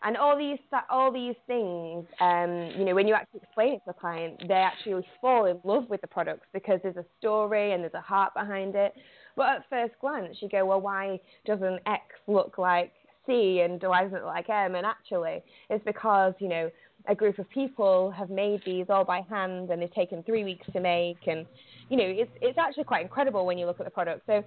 and 0.03 0.17
all 0.17 0.37
these 0.37 0.59
all 0.89 1.11
these 1.11 1.35
things, 1.47 2.05
um, 2.19 2.71
you 2.77 2.85
know, 2.85 2.95
when 2.95 3.07
you 3.07 3.13
actually 3.13 3.41
explain 3.43 3.73
it 3.73 3.77
to 3.77 3.83
the 3.87 3.93
client, 3.93 4.41
they 4.47 4.53
actually 4.53 5.05
fall 5.21 5.45
in 5.45 5.59
love 5.63 5.89
with 5.89 6.01
the 6.01 6.07
products 6.07 6.47
because 6.53 6.79
there's 6.83 6.97
a 6.97 7.05
story 7.19 7.73
and 7.73 7.83
there's 7.83 7.93
a 7.93 8.01
heart 8.01 8.33
behind 8.33 8.75
it. 8.75 8.93
But 9.35 9.49
at 9.49 9.69
first 9.69 9.93
glance, 10.01 10.37
you 10.41 10.49
go, 10.49 10.65
well, 10.65 10.81
why 10.81 11.19
doesn't 11.45 11.79
X 11.85 12.03
look 12.27 12.57
like 12.57 12.91
C 13.25 13.61
and 13.63 13.81
why 13.81 14.03
doesn't 14.03 14.17
it 14.17 14.23
look 14.23 14.33
like 14.33 14.49
M? 14.49 14.75
And 14.75 14.85
actually, 14.85 15.43
it's 15.69 15.83
because 15.85 16.33
you 16.39 16.47
know 16.47 16.71
a 17.07 17.15
group 17.15 17.39
of 17.39 17.49
people 17.49 18.11
have 18.11 18.29
made 18.29 18.61
these 18.65 18.85
all 18.89 19.05
by 19.05 19.21
hand 19.29 19.69
and 19.69 19.81
they've 19.81 19.93
taken 19.93 20.23
three 20.23 20.43
weeks 20.43 20.65
to 20.73 20.79
make 20.79 21.17
and 21.27 21.45
you 21.89 21.97
know 21.97 22.03
it's 22.03 22.31
it's 22.41 22.57
actually 22.57 22.83
quite 22.83 23.01
incredible 23.01 23.45
when 23.45 23.57
you 23.57 23.65
look 23.65 23.79
at 23.79 23.85
the 23.85 23.91
product 23.91 24.21
so 24.25 24.43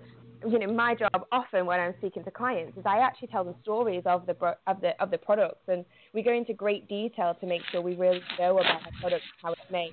you 0.46 0.58
know, 0.58 0.72
my 0.72 0.94
job 0.94 1.26
often 1.32 1.66
when 1.66 1.80
I'm 1.80 1.94
speaking 1.98 2.24
to 2.24 2.30
clients 2.30 2.76
is 2.76 2.84
I 2.86 2.98
actually 2.98 3.28
tell 3.28 3.44
them 3.44 3.54
stories 3.62 4.02
of 4.06 4.26
the 4.26 4.36
of 4.66 4.80
the 4.80 5.00
of 5.00 5.10
the 5.10 5.18
products, 5.18 5.62
and 5.68 5.84
we 6.14 6.22
go 6.22 6.32
into 6.32 6.54
great 6.54 6.88
detail 6.88 7.36
to 7.40 7.46
make 7.46 7.62
sure 7.70 7.80
we 7.80 7.94
really 7.94 8.22
know 8.38 8.58
about 8.58 8.82
the 8.84 8.92
product, 9.00 9.24
how 9.42 9.52
it's 9.52 9.60
made, 9.70 9.92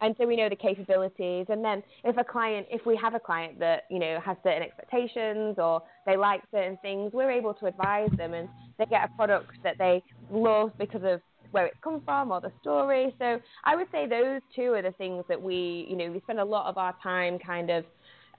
and 0.00 0.14
so 0.18 0.26
we 0.26 0.36
know 0.36 0.48
the 0.48 0.56
capabilities. 0.56 1.46
And 1.48 1.64
then 1.64 1.82
if 2.04 2.16
a 2.16 2.24
client, 2.24 2.66
if 2.70 2.84
we 2.86 2.96
have 2.96 3.14
a 3.14 3.20
client 3.20 3.58
that 3.60 3.84
you 3.90 3.98
know 3.98 4.20
has 4.24 4.36
certain 4.42 4.62
expectations 4.62 5.56
or 5.58 5.82
they 6.06 6.16
like 6.16 6.42
certain 6.50 6.78
things, 6.82 7.12
we're 7.12 7.30
able 7.30 7.54
to 7.54 7.66
advise 7.66 8.10
them, 8.16 8.34
and 8.34 8.48
they 8.78 8.86
get 8.86 9.04
a 9.04 9.16
product 9.16 9.52
that 9.62 9.78
they 9.78 10.02
love 10.30 10.72
because 10.78 11.02
of 11.04 11.20
where 11.50 11.66
it's 11.66 11.76
come 11.82 12.02
from 12.04 12.30
or 12.30 12.40
the 12.40 12.52
story. 12.60 13.14
So 13.18 13.40
I 13.64 13.76
would 13.76 13.86
say 13.90 14.06
those 14.06 14.40
two 14.54 14.74
are 14.74 14.82
the 14.82 14.92
things 14.92 15.24
that 15.28 15.40
we, 15.40 15.86
you 15.88 15.96
know, 15.96 16.10
we 16.10 16.20
spend 16.20 16.40
a 16.40 16.44
lot 16.44 16.66
of 16.66 16.76
our 16.76 16.94
time 17.02 17.38
kind 17.38 17.70
of 17.70 17.84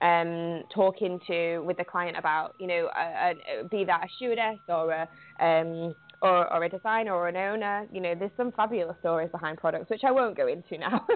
um, 0.00 0.62
talking 0.74 1.20
to 1.26 1.58
with 1.60 1.76
the 1.76 1.84
client 1.84 2.16
about, 2.16 2.54
you 2.58 2.66
know, 2.66 2.88
a, 2.96 3.34
a, 3.60 3.64
be 3.70 3.84
that 3.84 4.04
a 4.04 4.08
stewardess 4.16 4.58
or 4.68 4.92
a 4.92 5.08
um, 5.44 5.94
or, 6.22 6.52
or 6.52 6.64
a 6.64 6.68
designer 6.68 7.14
or 7.14 7.28
an 7.28 7.36
owner. 7.36 7.86
You 7.92 8.00
know, 8.00 8.14
there's 8.14 8.30
some 8.36 8.52
fabulous 8.52 8.96
stories 9.00 9.30
behind 9.30 9.58
products, 9.58 9.90
which 9.90 10.02
I 10.04 10.10
won't 10.10 10.36
go 10.36 10.46
into 10.48 10.78
now. 10.78 11.06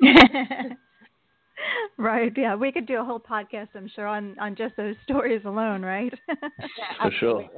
right. 1.98 2.32
Yeah, 2.36 2.54
we 2.54 2.72
could 2.72 2.86
do 2.86 2.98
a 3.00 3.04
whole 3.04 3.20
podcast, 3.20 3.68
I'm 3.74 3.88
sure, 3.94 4.06
on 4.06 4.36
on 4.38 4.54
just 4.56 4.76
those 4.76 4.96
stories 5.04 5.42
alone, 5.44 5.82
right? 5.82 6.12
yeah, 6.28 7.02
For 7.02 7.10
sure. 7.10 7.48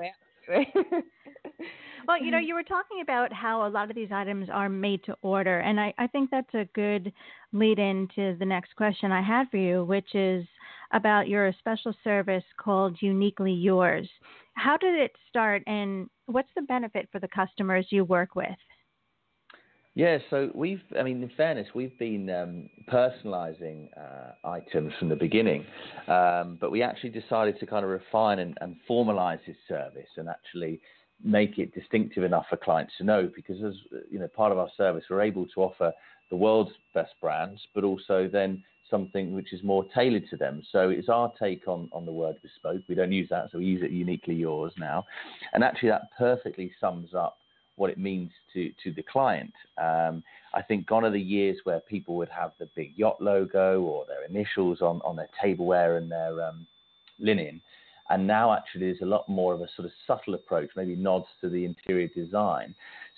Well, 2.07 2.23
you 2.23 2.31
know, 2.31 2.39
you 2.39 2.55
were 2.55 2.63
talking 2.63 3.01
about 3.03 3.33
how 3.33 3.67
a 3.67 3.71
lot 3.71 3.91
of 3.91 3.97
these 3.97 4.11
items 4.13 4.49
are 4.53 4.69
made 4.69 5.03
to 5.05 5.17
order, 5.23 5.61
and 5.61 5.81
I, 5.81 5.95
I 5.99 6.07
think 6.07 6.31
that's 6.31 6.55
a 6.55 6.69
good 6.75 7.13
lead 7.53 7.79
in 7.79 8.09
to 8.15 8.37
the 8.39 8.45
next 8.45 8.75
question 8.77 9.13
I 9.13 9.23
had 9.23 9.51
for 9.51 9.57
you, 9.57 9.85
which 9.85 10.15
is 10.15 10.45
about 10.93 11.29
your 11.29 11.53
special 11.59 11.95
service 12.03 12.45
called 12.57 12.97
Uniquely 13.01 13.53
Yours. 13.53 14.09
How 14.55 14.77
did 14.77 14.95
it 14.95 15.13
start, 15.29 15.63
and 15.67 16.09
what's 16.27 16.51
the 16.57 16.63
benefit 16.63 17.09
for 17.13 17.21
the 17.21 17.29
customers 17.29 17.87
you 17.91 18.05
work 18.05 18.35
with? 18.35 18.49
Yeah, 19.95 20.19
so 20.31 20.51
we've, 20.55 20.83
I 20.99 21.03
mean, 21.03 21.23
in 21.23 21.31
fairness, 21.37 21.67
we've 21.75 21.99
been 21.99 22.31
um, 22.31 22.71
personalizing 22.89 23.89
uh, 23.99 24.49
items 24.49 24.93
from 24.99 25.09
the 25.09 25.17
beginning, 25.17 25.65
um, 26.07 26.59
but 26.61 26.71
we 26.71 26.81
actually 26.81 27.11
decided 27.11 27.59
to 27.59 27.67
kind 27.67 27.85
of 27.85 27.91
refine 27.91 28.39
and, 28.39 28.57
and 28.61 28.77
formalize 28.89 29.41
this 29.47 29.57
service 29.69 30.09
and 30.17 30.29
actually 30.29 30.81
make 31.23 31.59
it 31.59 31.75
distinctive 31.75 32.25
enough 32.25 32.47
for 32.49 32.57
clients 32.57 32.93
to 32.99 33.05
know 33.05 33.31
because 33.35 33.63
as 33.63 33.75
you 34.11 34.19
know 34.19 34.29
part 34.29 34.53
of 34.53 34.59
our 34.59 34.71
service 34.77 35.05
we're 35.11 35.21
able 35.21 35.47
to 35.47 35.61
offer 35.61 35.93
the 36.31 36.37
world's 36.37 36.71
best 36.95 37.13
brands 37.21 37.61
but 37.75 37.85
also 37.85 38.29
then 38.33 38.63
something 38.91 39.35
which 39.35 39.53
is 39.53 39.63
more 39.63 39.85
tailored 39.95 40.29
to 40.29 40.37
them. 40.37 40.63
So 40.73 40.91
it's 40.91 41.09
our 41.09 41.33
take 41.41 41.69
on 41.69 41.89
on 41.93 42.05
the 42.05 42.13
word 42.13 42.37
bespoke. 42.43 42.83
We 42.89 42.95
don't 42.95 43.13
use 43.13 43.29
that 43.31 43.51
so 43.53 43.59
we 43.59 43.67
use 43.67 43.83
it 43.83 43.93
uniquely 43.93 44.35
yours 44.35 44.73
now. 44.77 45.05
And 45.53 45.63
actually 45.63 45.91
that 45.91 46.11
perfectly 46.19 46.73
sums 46.81 47.15
up 47.15 47.39
what 47.77 47.91
it 47.91 47.99
means 47.99 48.31
to 48.53 48.71
to 48.83 48.93
the 48.93 49.03
client. 49.03 49.53
Um, 49.79 50.23
I 50.53 50.63
think 50.63 50.87
gone 50.87 51.05
are 51.05 51.11
the 51.11 51.21
years 51.21 51.59
where 51.65 51.81
people 51.81 52.17
would 52.17 52.29
have 52.29 52.53
the 52.59 52.69
big 52.75 52.93
yacht 52.97 53.23
logo 53.23 53.81
or 53.83 54.05
their 54.07 54.25
initials 54.25 54.83
on 54.83 55.01
on 55.03 55.17
their 55.17 55.31
tableware 55.41 55.97
and 55.97 56.11
their 56.11 56.43
um, 56.43 56.67
linen, 57.19 57.63
and 58.11 58.27
now 58.27 58.53
actually 58.53 58.87
there's 58.87 59.03
a 59.03 59.07
lot 59.07 59.29
more 59.29 59.55
of 59.55 59.61
a 59.61 59.69
sort 59.77 59.87
of 59.87 59.93
subtle 60.07 60.35
approach, 60.35 60.71
maybe 60.77 60.97
nods 60.97 61.27
to 61.41 61.49
the 61.49 61.65
interior 61.65 62.09
design. 62.09 62.75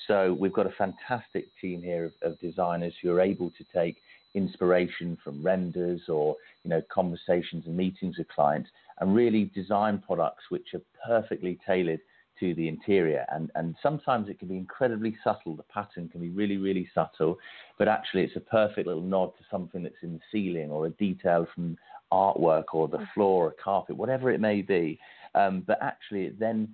So 0.06 0.36
we've 0.38 0.52
got 0.52 0.66
a 0.66 0.74
fantastic 0.78 1.48
team 1.60 1.82
here 1.82 2.04
of, 2.04 2.12
of 2.22 2.40
designers 2.40 2.94
who 3.02 3.10
are 3.12 3.20
able 3.20 3.50
to 3.50 3.64
take 3.74 3.96
inspiration 4.34 5.18
from 5.22 5.42
renders 5.42 6.02
or 6.08 6.36
you 6.64 6.70
know 6.70 6.82
conversations 6.92 7.64
and 7.66 7.76
meetings 7.76 8.16
with 8.16 8.28
clients 8.28 8.70
and 9.00 9.14
really 9.14 9.50
design 9.54 10.02
products 10.04 10.44
which 10.48 10.68
are 10.74 10.80
perfectly 11.06 11.58
tailored 11.66 12.00
to 12.40 12.54
the 12.54 12.68
interior. 12.68 13.24
And, 13.30 13.50
and 13.54 13.76
sometimes 13.82 14.28
it 14.28 14.38
can 14.38 14.48
be 14.48 14.56
incredibly 14.56 15.16
subtle. 15.22 15.54
The 15.54 15.62
pattern 15.64 16.08
can 16.08 16.20
be 16.20 16.30
really, 16.30 16.56
really 16.56 16.88
subtle, 16.94 17.38
but 17.78 17.88
actually 17.88 18.22
it's 18.22 18.36
a 18.36 18.40
perfect 18.40 18.86
little 18.86 19.02
nod 19.02 19.32
to 19.38 19.44
something 19.50 19.82
that's 19.82 20.02
in 20.02 20.14
the 20.14 20.20
ceiling 20.30 20.70
or 20.70 20.86
a 20.86 20.90
detail 20.90 21.46
from 21.54 21.76
artwork 22.12 22.64
or 22.72 22.86
the 22.88 22.98
mm. 22.98 23.12
floor 23.14 23.46
or 23.46 23.54
carpet, 23.62 23.96
whatever 23.96 24.30
it 24.30 24.40
may 24.40 24.62
be. 24.62 24.98
Um, 25.34 25.64
but 25.66 25.78
actually 25.80 26.24
it 26.24 26.38
then 26.38 26.68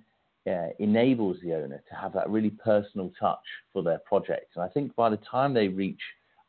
uh, 0.47 0.67
enables 0.79 1.37
the 1.41 1.53
owner 1.53 1.81
to 1.89 1.95
have 1.95 2.13
that 2.13 2.29
really 2.29 2.49
personal 2.49 3.11
touch 3.19 3.45
for 3.71 3.81
their 3.83 3.99
project. 3.99 4.51
And 4.55 4.63
I 4.63 4.67
think 4.67 4.95
by 4.95 5.09
the 5.09 5.17
time 5.17 5.53
they 5.53 5.67
reach 5.67 6.01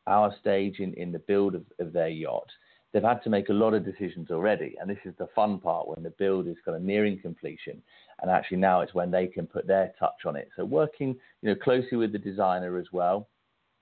our 0.07 0.35
stage 0.41 0.81
in, 0.81 0.95
in 0.95 1.13
the 1.13 1.19
build 1.21 1.55
of, 1.55 1.65
of 1.79 1.93
their 1.93 2.09
yacht, 2.09 2.49
they've 2.93 3.03
had 3.03 3.23
to 3.23 3.31
make 3.31 3.49
a 3.49 3.53
lot 3.53 3.75
of 3.75 3.85
decisions 3.85 4.31
already. 4.31 4.75
And 4.81 4.91
this 4.91 4.99
is 5.05 5.15
the 5.19 5.29
fun 5.35 5.59
part 5.59 5.89
when 5.89 6.03
the 6.03 6.11
build 6.11 6.49
is 6.49 6.57
kind 6.65 6.77
of 6.77 6.83
nearing 6.83 7.21
completion. 7.21 7.81
And 8.21 8.31
actually 8.31 8.59
now 8.59 8.81
it's 8.81 8.95
when 8.95 9.11
they 9.11 9.27
can 9.27 9.47
put 9.47 9.67
their 9.67 9.93
touch 9.99 10.27
on 10.27 10.37
it. 10.37 10.49
So 10.57 10.65
working, 10.65 11.17
you 11.43 11.49
know, 11.49 11.55
closely 11.55 11.97
with 11.97 12.13
the 12.13 12.19
designer 12.19 12.79
as 12.79 12.87
well. 12.93 13.29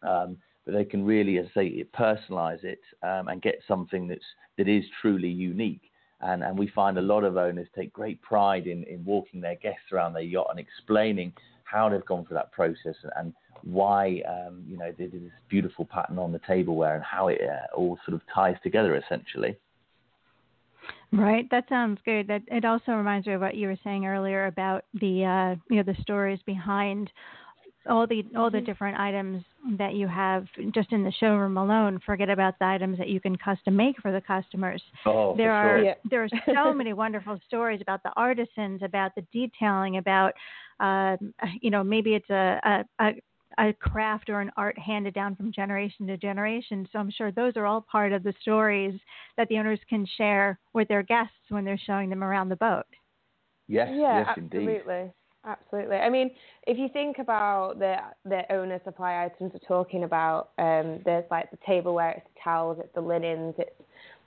Um, 0.03 0.37
but 0.69 0.75
they 0.75 0.85
can 0.85 1.03
really, 1.03 1.39
as 1.39 1.47
I 1.57 1.61
say, 1.61 1.85
personalize 1.99 2.63
it 2.63 2.83
um, 3.03 3.29
and 3.29 3.41
get 3.41 3.63
something 3.67 4.07
that's 4.07 4.21
that 4.59 4.69
is 4.69 4.85
truly 5.01 5.29
unique. 5.29 5.81
And, 6.21 6.45
and 6.45 6.59
we 6.59 6.67
find 6.67 6.99
a 6.99 7.01
lot 7.01 7.25
of 7.25 7.39
owners 7.39 7.69
take 7.75 7.91
great 7.91 8.21
pride 8.21 8.67
in, 8.67 8.85
in 8.85 9.03
walking 9.03 9.41
their 9.41 9.55
guests 9.55 9.93
around 9.93 10.13
their 10.13 10.23
yacht 10.25 10.49
and 10.51 10.61
explaining 10.61 11.33
how 11.65 11.89
they've 11.89 12.05
gone 12.05 12.27
through 12.27 12.35
that 12.35 12.53
process 12.53 12.97
and 13.17 13.33
why 13.63 14.21
um, 14.29 14.63
you 14.69 14.77
know 14.77 14.93
they 14.99 15.07
did 15.07 15.25
this 15.25 15.33
beautiful 15.49 15.87
pattern 15.87 16.19
on 16.19 16.33
the 16.33 16.41
tableware 16.47 16.97
and 16.97 17.05
how 17.05 17.29
it 17.29 17.41
uh, 17.41 17.75
all 17.75 17.99
sort 18.05 18.15
of 18.15 18.21
ties 18.35 18.57
together 18.63 18.95
essentially. 18.95 19.57
Right, 21.13 21.49
that 21.51 21.67
sounds 21.71 21.99
good. 22.05 22.29
That 22.29 22.43
it 22.49 22.67
also 22.67 22.93
reminds 22.93 23.27
me 23.27 23.33
of 23.33 23.41
what 23.41 23.55
you 23.55 23.69
were 23.69 23.79
saying 23.83 24.05
earlier 24.05 24.49
about 24.49 24.85
the 24.93 25.25
uh, 25.25 25.61
you 25.71 25.77
know 25.77 25.83
the 25.83 25.97
stories 26.03 26.41
behind 26.45 27.11
all 27.89 28.07
the 28.07 28.25
all 28.37 28.51
the 28.51 28.59
mm-hmm. 28.59 28.67
different 28.67 28.99
items 28.99 29.45
that 29.79 29.95
you 29.95 30.07
have 30.07 30.47
just 30.75 30.93
in 30.93 31.03
the 31.03 31.13
showroom 31.13 31.57
alone. 31.57 32.01
Forget 32.05 32.29
about 32.29 32.59
the 32.59 32.67
items 32.67 32.99
that 32.99 33.09
you 33.09 33.21
can 33.21 33.37
custom 33.37 33.77
make 33.77 34.01
for 34.01 34.13
the 34.13 34.21
customers. 34.21 34.83
Oh, 35.07 35.37
there 35.37 35.53
are 35.53 35.79
sure. 35.79 35.85
yeah. 35.85 35.95
there 36.11 36.25
are 36.25 36.29
so 36.47 36.73
many 36.73 36.93
wonderful 36.93 37.41
stories 37.47 37.81
about 37.81 38.03
the 38.03 38.13
artisans, 38.17 38.83
about 38.83 39.15
the 39.15 39.25
detailing, 39.33 39.97
about 39.97 40.35
uh, 40.81 41.17
you 41.61 41.71
know 41.71 41.83
maybe 41.83 42.15
it's 42.15 42.31
a, 42.31 42.85
a, 43.01 43.15
a 43.59 43.73
craft 43.75 44.29
or 44.31 44.41
an 44.41 44.51
art 44.57 44.79
handed 44.79 45.15
down 45.15 45.35
from 45.37 45.53
generation 45.53 46.07
to 46.07 46.17
generation. 46.17 46.87
So 46.93 46.99
I'm 46.99 47.11
sure 47.11 47.33
those 47.33 47.55
are 47.57 47.67
all 47.67 47.81
part 47.81 48.13
of 48.13 48.23
the 48.23 48.35
stories 48.41 48.99
that 49.37 49.49
the 49.49 49.59
owners 49.59 49.81
can 49.89 50.07
share 50.17 50.59
with 50.75 50.89
their 50.89 51.03
guests 51.03 51.35
when 51.49 51.65
they're 51.65 51.81
showing 51.87 52.11
them 52.11 52.23
around 52.23 52.49
the 52.49 52.57
boat. 52.57 52.87
Yes, 53.67 53.89
yeah, 53.93 54.21
yes, 54.21 54.27
absolutely. 54.31 54.75
Indeed. 54.75 55.13
Absolutely. 55.45 55.97
I 55.97 56.11
mean, 56.11 56.31
if 56.67 56.77
you 56.79 56.89
think 56.93 57.19
about 57.19 57.79
the 57.79 57.97
the 58.25 58.43
owner 58.53 58.81
supply 58.85 59.25
items 59.25 59.53
we're 59.53 59.67
talking 59.67 60.05
about, 60.05 60.51
um, 60.59 61.01
there's 61.05 61.25
like 61.31 61.51
the 61.51 61.59
tableware, 61.67 62.11
it's 62.11 62.27
the 62.35 62.41
towels, 62.45 62.79
it's 62.81 62.95
the 62.95 63.01
linens, 63.01 63.55
it's 63.59 63.71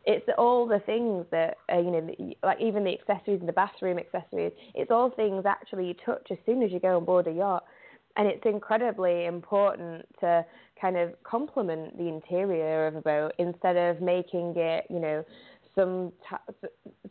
it's 0.05 0.25
all 0.37 0.65
the 0.65 0.79
things 0.79 1.25
that 1.31 1.57
uh, 1.71 1.77
you 1.77 1.91
know, 1.91 2.33
like 2.43 2.59
even 2.59 2.83
the 2.83 2.93
accessories 2.97 3.39
and 3.39 3.47
the 3.47 3.53
bathroom 3.53 3.99
accessories. 3.99 4.53
It's 4.73 4.89
all 4.89 5.11
things 5.11 5.45
actually 5.45 5.87
you 5.87 5.93
touch 6.05 6.27
as 6.31 6.37
soon 6.45 6.63
as 6.63 6.71
you 6.71 6.79
go 6.79 6.97
on 6.97 7.05
board 7.05 7.27
a 7.27 7.31
yacht 7.31 7.65
and 8.17 8.27
it's 8.27 8.43
incredibly 8.45 9.25
important 9.25 10.05
to 10.21 10.43
kind 10.79 10.97
of 10.97 11.13
complement 11.23 11.97
the 11.97 12.07
interior 12.07 12.87
of 12.87 12.95
a 12.95 13.01
boat 13.01 13.33
instead 13.37 13.77
of 13.77 14.01
making 14.01 14.53
it, 14.57 14.85
you 14.89 14.99
know, 14.99 15.23
some 15.75 16.11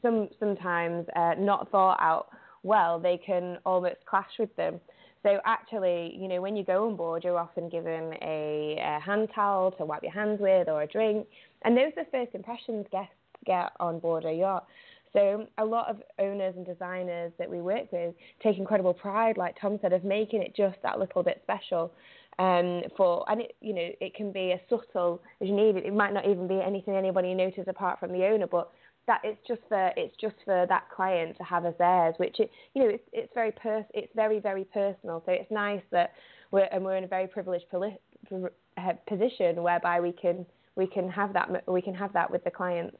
some 0.02 0.28
sometimes 0.38 1.06
uh, 1.16 1.34
not 1.38 1.70
thought 1.70 1.98
out 2.00 2.28
well. 2.62 2.98
They 2.98 3.18
can 3.18 3.58
almost 3.64 4.04
clash 4.06 4.30
with 4.38 4.54
them. 4.56 4.80
So 5.22 5.38
actually, 5.44 6.16
you 6.18 6.28
know, 6.28 6.40
when 6.40 6.56
you 6.56 6.64
go 6.64 6.86
on 6.88 6.96
board, 6.96 7.24
you're 7.24 7.38
often 7.38 7.68
given 7.68 8.14
a, 8.22 8.78
a 8.80 9.00
hand 9.00 9.28
towel 9.34 9.70
to 9.72 9.84
wipe 9.84 10.02
your 10.02 10.12
hands 10.12 10.40
with 10.40 10.68
or 10.68 10.82
a 10.82 10.86
drink, 10.86 11.26
and 11.62 11.76
those 11.76 11.92
are 11.96 12.04
the 12.04 12.10
first 12.10 12.34
impressions 12.34 12.86
guests 12.90 13.12
get 13.44 13.72
on 13.80 13.98
board 13.98 14.24
a 14.24 14.32
yacht. 14.32 14.66
So 15.12 15.46
a 15.58 15.64
lot 15.64 15.88
of 15.88 15.96
owners 16.18 16.54
and 16.56 16.64
designers 16.64 17.32
that 17.38 17.50
we 17.50 17.60
work 17.60 17.90
with 17.92 18.14
take 18.42 18.58
incredible 18.58 18.94
pride, 18.94 19.36
like 19.36 19.56
Tom 19.60 19.78
said, 19.82 19.92
of 19.92 20.04
making 20.04 20.42
it 20.42 20.54
just 20.56 20.76
that 20.82 20.98
little 20.98 21.22
bit 21.22 21.40
special. 21.42 21.92
Um, 22.38 22.82
for 22.96 23.26
and 23.28 23.42
it 23.42 23.56
you 23.60 23.74
know 23.74 23.88
it 24.00 24.14
can 24.14 24.32
be 24.32 24.52
as 24.52 24.60
subtle 24.70 25.20
as 25.42 25.48
you 25.48 25.54
need 25.54 25.76
it. 25.76 25.84
It 25.84 25.92
might 25.92 26.14
not 26.14 26.26
even 26.26 26.48
be 26.48 26.60
anything 26.64 26.94
anybody 26.94 27.34
notices 27.34 27.66
apart 27.68 28.00
from 28.00 28.12
the 28.12 28.24
owner, 28.24 28.46
but 28.46 28.70
that 29.06 29.20
it's 29.24 29.40
just 29.46 29.60
for 29.68 29.92
it's 29.96 30.14
just 30.20 30.36
for 30.44 30.66
that 30.68 30.84
client 30.94 31.36
to 31.36 31.42
have 31.44 31.64
as 31.64 31.74
theirs, 31.78 32.14
which 32.18 32.38
it 32.38 32.50
you 32.74 32.82
know 32.82 32.88
it's 32.88 33.02
it's 33.12 33.32
very 33.34 33.52
pers- 33.52 33.90
it's 33.94 34.12
very 34.14 34.38
very 34.38 34.64
personal. 34.64 35.22
So 35.26 35.32
it's 35.32 35.50
nice 35.50 35.82
that 35.90 36.12
we're 36.50 36.68
and 36.72 36.84
we're 36.84 36.96
in 36.96 37.04
a 37.04 37.08
very 37.08 37.26
privileged 37.26 37.64
poli- 37.70 37.98
uh, 38.32 38.92
position 39.08 39.62
whereby 39.62 40.00
we 40.00 40.12
can 40.12 40.46
we 40.76 40.86
can 40.86 41.08
have 41.08 41.32
that 41.32 41.68
we 41.68 41.82
can 41.82 41.94
have 41.94 42.12
that 42.12 42.30
with 42.30 42.44
the 42.44 42.50
clients. 42.50 42.96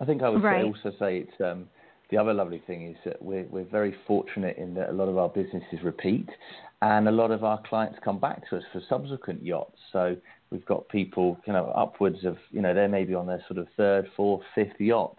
I 0.00 0.04
think 0.04 0.22
I 0.22 0.28
would 0.28 0.42
right. 0.42 0.62
say, 0.62 0.66
also 0.66 0.96
say 0.98 1.18
it's 1.18 1.40
um, 1.40 1.68
the 2.14 2.20
other 2.20 2.32
lovely 2.32 2.62
thing 2.64 2.88
is 2.88 2.96
that 3.04 3.20
we're, 3.20 3.42
we're 3.50 3.64
very 3.64 3.92
fortunate 4.06 4.56
in 4.56 4.72
that 4.74 4.90
a 4.90 4.92
lot 4.92 5.08
of 5.08 5.18
our 5.18 5.28
businesses 5.28 5.82
repeat 5.82 6.28
and 6.80 7.08
a 7.08 7.10
lot 7.10 7.32
of 7.32 7.42
our 7.42 7.60
clients 7.68 7.98
come 8.04 8.20
back 8.20 8.48
to 8.48 8.56
us 8.56 8.62
for 8.72 8.80
subsequent 8.88 9.44
yachts. 9.44 9.76
So 9.92 10.16
we've 10.50 10.64
got 10.64 10.88
people, 10.88 11.36
you 11.44 11.52
know, 11.52 11.72
upwards 11.74 12.24
of, 12.24 12.36
you 12.52 12.62
know, 12.62 12.72
they 12.72 12.86
may 12.86 13.02
be 13.02 13.14
on 13.16 13.26
their 13.26 13.42
sort 13.48 13.58
of 13.58 13.66
third, 13.76 14.06
fourth, 14.16 14.42
fifth 14.54 14.78
yacht. 14.78 15.16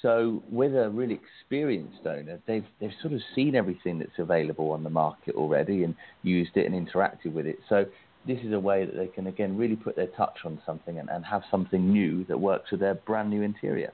So 0.00 0.40
with 0.48 0.76
a 0.76 0.88
really 0.90 1.18
experienced 1.18 2.06
owner, 2.06 2.38
they've 2.46 2.66
they've 2.80 2.92
sort 3.02 3.14
of 3.14 3.20
seen 3.34 3.56
everything 3.56 3.98
that's 3.98 4.16
available 4.18 4.70
on 4.70 4.84
the 4.84 4.90
market 4.90 5.34
already 5.34 5.82
and 5.82 5.96
used 6.22 6.52
it 6.54 6.70
and 6.70 6.88
interacted 6.88 7.32
with 7.32 7.46
it. 7.46 7.58
So 7.68 7.84
this 8.28 8.38
is 8.44 8.52
a 8.52 8.60
way 8.60 8.84
that 8.84 8.94
they 8.94 9.08
can 9.08 9.26
again 9.26 9.56
really 9.56 9.74
put 9.74 9.96
their 9.96 10.06
touch 10.06 10.38
on 10.44 10.62
something 10.64 11.00
and, 11.00 11.08
and 11.10 11.24
have 11.24 11.42
something 11.50 11.90
new 11.90 12.24
that 12.26 12.38
works 12.38 12.70
with 12.70 12.78
their 12.78 12.94
brand 12.94 13.28
new 13.28 13.42
interior. 13.42 13.92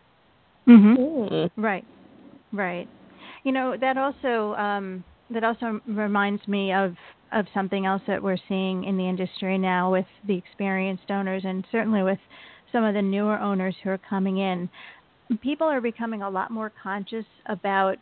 Mm-hmm. 0.68 1.34
Mm. 1.34 1.50
Right, 1.56 1.84
right. 2.54 2.88
You 3.44 3.52
know 3.52 3.76
that 3.80 3.98
also 3.98 4.54
um, 4.54 5.04
that 5.30 5.44
also 5.44 5.80
reminds 5.86 6.46
me 6.48 6.72
of 6.72 6.94
of 7.32 7.46
something 7.52 7.84
else 7.84 8.02
that 8.06 8.22
we're 8.22 8.38
seeing 8.48 8.84
in 8.84 8.96
the 8.96 9.08
industry 9.08 9.58
now 9.58 9.90
with 9.90 10.06
the 10.26 10.36
experienced 10.36 11.10
owners 11.10 11.42
and 11.44 11.66
certainly 11.72 12.02
with 12.02 12.18
some 12.72 12.84
of 12.84 12.94
the 12.94 13.02
newer 13.02 13.38
owners 13.38 13.74
who 13.82 13.90
are 13.90 13.98
coming 13.98 14.38
in. 14.38 14.68
People 15.40 15.66
are 15.66 15.80
becoming 15.80 16.22
a 16.22 16.30
lot 16.30 16.50
more 16.50 16.72
conscious 16.82 17.24
about 17.46 17.98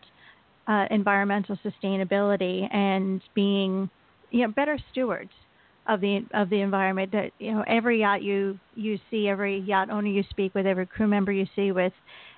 uh, 0.66 0.86
environmental 0.90 1.58
sustainability 1.64 2.72
and 2.74 3.22
being 3.34 3.88
you 4.30 4.46
know 4.46 4.52
better 4.52 4.78
stewards 4.90 5.30
of 5.86 6.00
the 6.00 6.24
of 6.32 6.48
the 6.50 6.60
environment 6.60 7.10
that 7.12 7.30
you 7.38 7.52
know 7.52 7.64
every 7.66 8.00
yacht 8.00 8.22
you 8.22 8.58
you 8.74 8.98
see 9.10 9.28
every 9.28 9.58
yacht 9.60 9.90
owner 9.90 10.08
you 10.08 10.22
speak 10.30 10.54
with 10.54 10.66
every 10.66 10.86
crew 10.86 11.08
member 11.08 11.32
you 11.32 11.46
see 11.56 11.72
with 11.72 11.92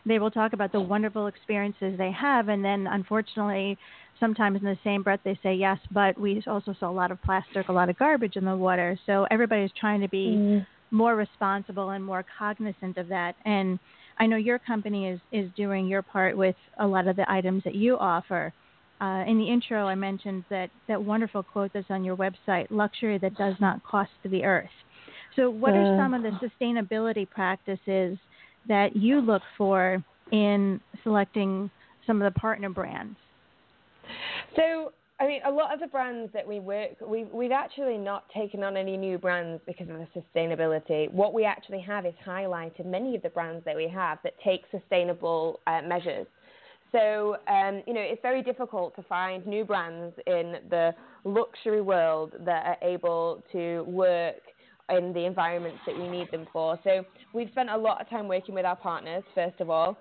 they 0.06 0.18
will 0.18 0.30
talk 0.30 0.54
about 0.54 0.72
the 0.72 0.80
wonderful 0.80 1.26
experiences 1.26 1.96
they 1.98 2.10
have 2.10 2.48
and 2.48 2.64
then 2.64 2.86
unfortunately 2.86 3.76
sometimes 4.20 4.58
in 4.58 4.64
the 4.64 4.78
same 4.84 5.02
breath 5.02 5.20
they 5.24 5.38
say 5.42 5.54
yes, 5.54 5.78
but 5.90 6.18
we 6.18 6.42
also 6.46 6.74
saw 6.78 6.90
a 6.90 6.92
lot 6.92 7.10
of 7.10 7.20
plastic, 7.22 7.68
a 7.68 7.72
lot 7.72 7.88
of 7.88 7.98
garbage 7.98 8.36
in 8.36 8.44
the 8.44 8.56
water. 8.56 8.98
So 9.06 9.26
everybody's 9.30 9.70
trying 9.78 10.00
to 10.00 10.08
be 10.08 10.36
mm. 10.36 10.66
more 10.90 11.16
responsible 11.16 11.90
and 11.90 12.04
more 12.04 12.24
cognizant 12.38 12.96
of 12.96 13.08
that. 13.08 13.34
And 13.44 13.78
I 14.18 14.26
know 14.26 14.36
your 14.36 14.58
company 14.58 15.08
is 15.08 15.20
is 15.32 15.50
doing 15.56 15.86
your 15.86 16.02
part 16.02 16.36
with 16.36 16.56
a 16.78 16.86
lot 16.86 17.08
of 17.08 17.16
the 17.16 17.30
items 17.30 17.64
that 17.64 17.74
you 17.74 17.98
offer. 17.98 18.52
Uh, 19.04 19.22
in 19.26 19.36
the 19.36 19.44
intro, 19.44 19.86
I 19.86 19.94
mentioned 19.94 20.44
that 20.48 20.70
that 20.88 21.02
wonderful 21.02 21.42
quote 21.42 21.72
that's 21.74 21.90
on 21.90 22.04
your 22.04 22.16
website: 22.16 22.68
"Luxury 22.70 23.18
that 23.18 23.36
does 23.36 23.54
not 23.60 23.84
cost 23.84 24.10
the 24.24 24.44
earth." 24.44 24.70
So, 25.36 25.50
what 25.50 25.74
are 25.74 25.98
some 25.98 26.14
of 26.14 26.22
the 26.22 26.30
sustainability 26.40 27.28
practices 27.28 28.16
that 28.66 28.96
you 28.96 29.20
look 29.20 29.42
for 29.58 30.02
in 30.32 30.80
selecting 31.02 31.70
some 32.06 32.22
of 32.22 32.32
the 32.32 32.40
partner 32.40 32.70
brands? 32.70 33.16
So, 34.56 34.92
I 35.20 35.26
mean, 35.26 35.40
a 35.44 35.50
lot 35.50 35.74
of 35.74 35.80
the 35.80 35.86
brands 35.86 36.32
that 36.32 36.46
we 36.48 36.60
work, 36.60 36.92
we've, 37.06 37.28
we've 37.28 37.52
actually 37.52 37.98
not 37.98 38.24
taken 38.30 38.62
on 38.64 38.74
any 38.74 38.96
new 38.96 39.18
brands 39.18 39.60
because 39.66 39.88
of 39.90 39.98
the 39.98 40.08
sustainability. 40.18 41.12
What 41.12 41.34
we 41.34 41.44
actually 41.44 41.80
have 41.80 42.06
is 42.06 42.14
highlighted 42.26 42.86
many 42.86 43.16
of 43.16 43.22
the 43.22 43.28
brands 43.28 43.64
that 43.66 43.76
we 43.76 43.86
have 43.88 44.18
that 44.24 44.32
take 44.42 44.62
sustainable 44.70 45.60
uh, 45.66 45.82
measures. 45.86 46.26
So, 46.94 47.36
um, 47.48 47.82
you 47.88 47.92
know, 47.92 48.00
it's 48.00 48.22
very 48.22 48.40
difficult 48.40 48.94
to 48.94 49.02
find 49.02 49.44
new 49.46 49.64
brands 49.64 50.14
in 50.28 50.56
the 50.70 50.94
luxury 51.24 51.80
world 51.80 52.34
that 52.44 52.64
are 52.66 52.88
able 52.88 53.42
to 53.50 53.82
work 53.82 54.36
in 54.90 55.12
the 55.12 55.24
environments 55.24 55.80
that 55.86 55.98
we 55.98 56.06
need 56.06 56.30
them 56.30 56.46
for. 56.52 56.78
So, 56.84 57.04
we've 57.32 57.50
spent 57.50 57.68
a 57.70 57.76
lot 57.76 58.00
of 58.00 58.08
time 58.08 58.28
working 58.28 58.54
with 58.54 58.64
our 58.64 58.76
partners, 58.76 59.24
first 59.34 59.60
of 59.60 59.70
all, 59.70 59.98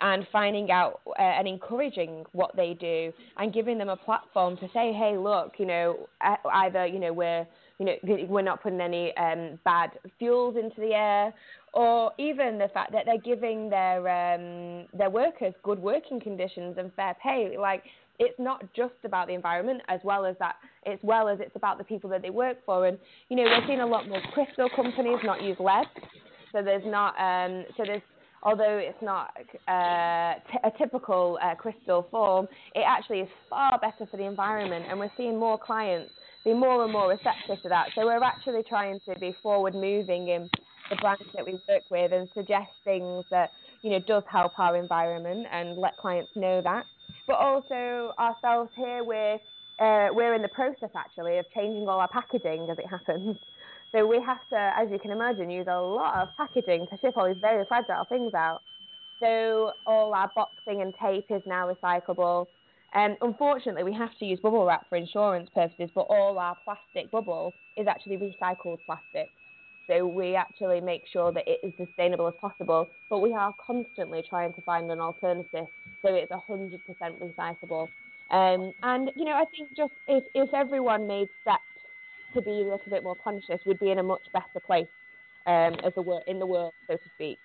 and 0.00 0.24
finding 0.30 0.70
out 0.70 1.00
uh, 1.18 1.22
and 1.22 1.48
encouraging 1.48 2.24
what 2.32 2.54
they 2.54 2.74
do 2.74 3.12
and 3.38 3.52
giving 3.52 3.76
them 3.76 3.88
a 3.88 3.96
platform 3.96 4.56
to 4.58 4.68
say, 4.72 4.92
hey, 4.92 5.16
look, 5.18 5.54
you 5.58 5.66
know, 5.66 6.08
either, 6.54 6.86
you 6.86 7.00
know, 7.00 7.12
we're, 7.12 7.46
you 7.78 7.86
know, 7.86 7.94
we're 8.28 8.42
not 8.42 8.62
putting 8.62 8.80
any 8.80 9.16
um, 9.16 9.58
bad 9.64 9.90
fuels 10.18 10.56
into 10.56 10.80
the 10.80 10.94
air, 10.94 11.34
or 11.76 12.10
even 12.16 12.56
the 12.56 12.68
fact 12.72 12.90
that 12.92 13.04
they're 13.04 13.18
giving 13.18 13.68
their 13.68 13.98
um, 14.08 14.86
their 14.94 15.10
workers 15.10 15.52
good 15.62 15.78
working 15.78 16.18
conditions 16.18 16.76
and 16.78 16.90
fair 16.94 17.14
pay. 17.22 17.56
Like 17.58 17.82
it's 18.18 18.38
not 18.38 18.64
just 18.74 18.94
about 19.04 19.28
the 19.28 19.34
environment 19.34 19.82
as 19.88 20.00
well 20.02 20.24
as 20.24 20.36
that, 20.38 20.56
as 20.86 20.98
well 21.02 21.28
as 21.28 21.38
it's 21.38 21.54
about 21.54 21.76
the 21.76 21.84
people 21.84 22.08
that 22.10 22.22
they 22.22 22.30
work 22.30 22.56
for. 22.64 22.86
And 22.86 22.98
you 23.28 23.36
know, 23.36 23.42
we're 23.42 23.66
seeing 23.66 23.80
a 23.80 23.86
lot 23.86 24.08
more 24.08 24.22
crystal 24.32 24.70
companies 24.74 25.18
not 25.22 25.42
use 25.42 25.58
lead, 25.60 25.86
so 26.50 26.62
there's 26.62 26.86
not, 26.86 27.14
um, 27.20 27.66
so 27.76 27.84
there's 27.84 28.02
although 28.42 28.78
it's 28.78 29.02
not 29.02 29.34
uh, 29.68 30.34
t- 30.50 30.58
a 30.64 30.70
typical 30.78 31.38
uh, 31.42 31.54
crystal 31.56 32.06
form, 32.10 32.48
it 32.74 32.84
actually 32.86 33.18
is 33.20 33.28
far 33.50 33.78
better 33.78 34.08
for 34.10 34.16
the 34.16 34.24
environment, 34.24 34.86
and 34.88 34.98
we're 34.98 35.12
seeing 35.18 35.38
more 35.38 35.58
clients 35.58 36.10
be 36.42 36.54
more 36.54 36.84
and 36.84 36.92
more 36.92 37.08
receptive 37.10 37.60
to 37.62 37.68
that. 37.68 37.88
So 37.94 38.06
we're 38.06 38.22
actually 38.22 38.62
trying 38.68 39.00
to 39.08 39.18
be 39.18 39.34
forward 39.42 39.74
moving 39.74 40.28
in 40.28 40.48
the 40.90 40.96
brands 40.96 41.22
that 41.34 41.44
we 41.44 41.58
work 41.68 41.82
with 41.90 42.12
and 42.12 42.28
suggest 42.34 42.70
things 42.84 43.24
that 43.30 43.50
you 43.82 43.90
know 43.90 44.00
does 44.00 44.22
help 44.30 44.58
our 44.58 44.76
environment 44.76 45.46
and 45.50 45.76
let 45.78 45.96
clients 45.96 46.30
know 46.34 46.60
that. 46.62 46.84
But 47.26 47.36
also 47.36 48.12
ourselves 48.18 48.70
here, 48.76 49.02
we're 49.04 49.38
uh, 49.78 50.08
we're 50.12 50.34
in 50.34 50.42
the 50.42 50.48
process 50.48 50.90
actually 50.96 51.38
of 51.38 51.46
changing 51.54 51.88
all 51.88 52.00
our 52.00 52.08
packaging 52.08 52.68
as 52.70 52.78
it 52.78 52.86
happens. 52.88 53.36
So 53.92 54.06
we 54.06 54.20
have 54.20 54.40
to, 54.50 54.72
as 54.76 54.90
you 54.90 54.98
can 54.98 55.10
imagine, 55.10 55.50
use 55.50 55.66
a 55.68 55.80
lot 55.80 56.16
of 56.22 56.28
packaging 56.36 56.86
to 56.90 56.98
ship 56.98 57.16
all 57.16 57.26
these 57.26 57.40
very 57.40 57.64
fragile 57.66 58.04
things 58.08 58.34
out. 58.34 58.60
So 59.20 59.72
all 59.86 60.12
our 60.12 60.30
boxing 60.34 60.82
and 60.82 60.92
tape 61.00 61.26
is 61.30 61.42
now 61.46 61.72
recyclable. 61.72 62.46
Um, 62.94 63.16
unfortunately, 63.20 63.84
we 63.84 63.92
have 63.94 64.16
to 64.18 64.24
use 64.24 64.40
bubble 64.40 64.66
wrap 64.66 64.88
for 64.88 64.96
insurance 64.96 65.48
purposes, 65.54 65.90
but 65.94 66.02
all 66.02 66.38
our 66.38 66.56
plastic 66.64 67.10
bubble 67.10 67.52
is 67.76 67.86
actually 67.86 68.16
recycled 68.16 68.78
plastic. 68.86 69.28
So 69.86 70.06
we 70.06 70.34
actually 70.34 70.80
make 70.80 71.02
sure 71.12 71.32
that 71.32 71.44
it 71.46 71.60
is 71.62 71.72
sustainable 71.76 72.26
as 72.26 72.34
possible, 72.40 72.88
but 73.08 73.20
we 73.20 73.32
are 73.32 73.54
constantly 73.64 74.22
trying 74.28 74.52
to 74.54 74.60
find 74.62 74.90
an 74.90 75.00
alternative 75.00 75.66
so 76.02 76.14
it's 76.14 76.32
100% 76.32 76.80
recyclable. 77.20 77.88
Um, 78.30 78.72
and 78.82 79.10
you 79.14 79.24
know, 79.24 79.32
I 79.32 79.44
think 79.56 79.68
just 79.76 79.92
if, 80.08 80.24
if 80.34 80.52
everyone 80.52 81.06
made 81.06 81.28
steps 81.42 81.62
to 82.34 82.42
be 82.42 82.50
a 82.50 82.54
little 82.54 82.90
bit 82.90 83.04
more 83.04 83.16
conscious, 83.16 83.60
we'd 83.64 83.78
be 83.78 83.92
in 83.92 83.98
a 83.98 84.02
much 84.02 84.26
better 84.32 84.60
place 84.64 84.88
um, 85.46 85.76
as 85.84 85.92
a 85.96 86.02
wor- 86.02 86.24
in 86.26 86.38
the 86.38 86.46
world, 86.46 86.74
so 86.88 86.96
to 86.96 87.08
speak. 87.14 87.38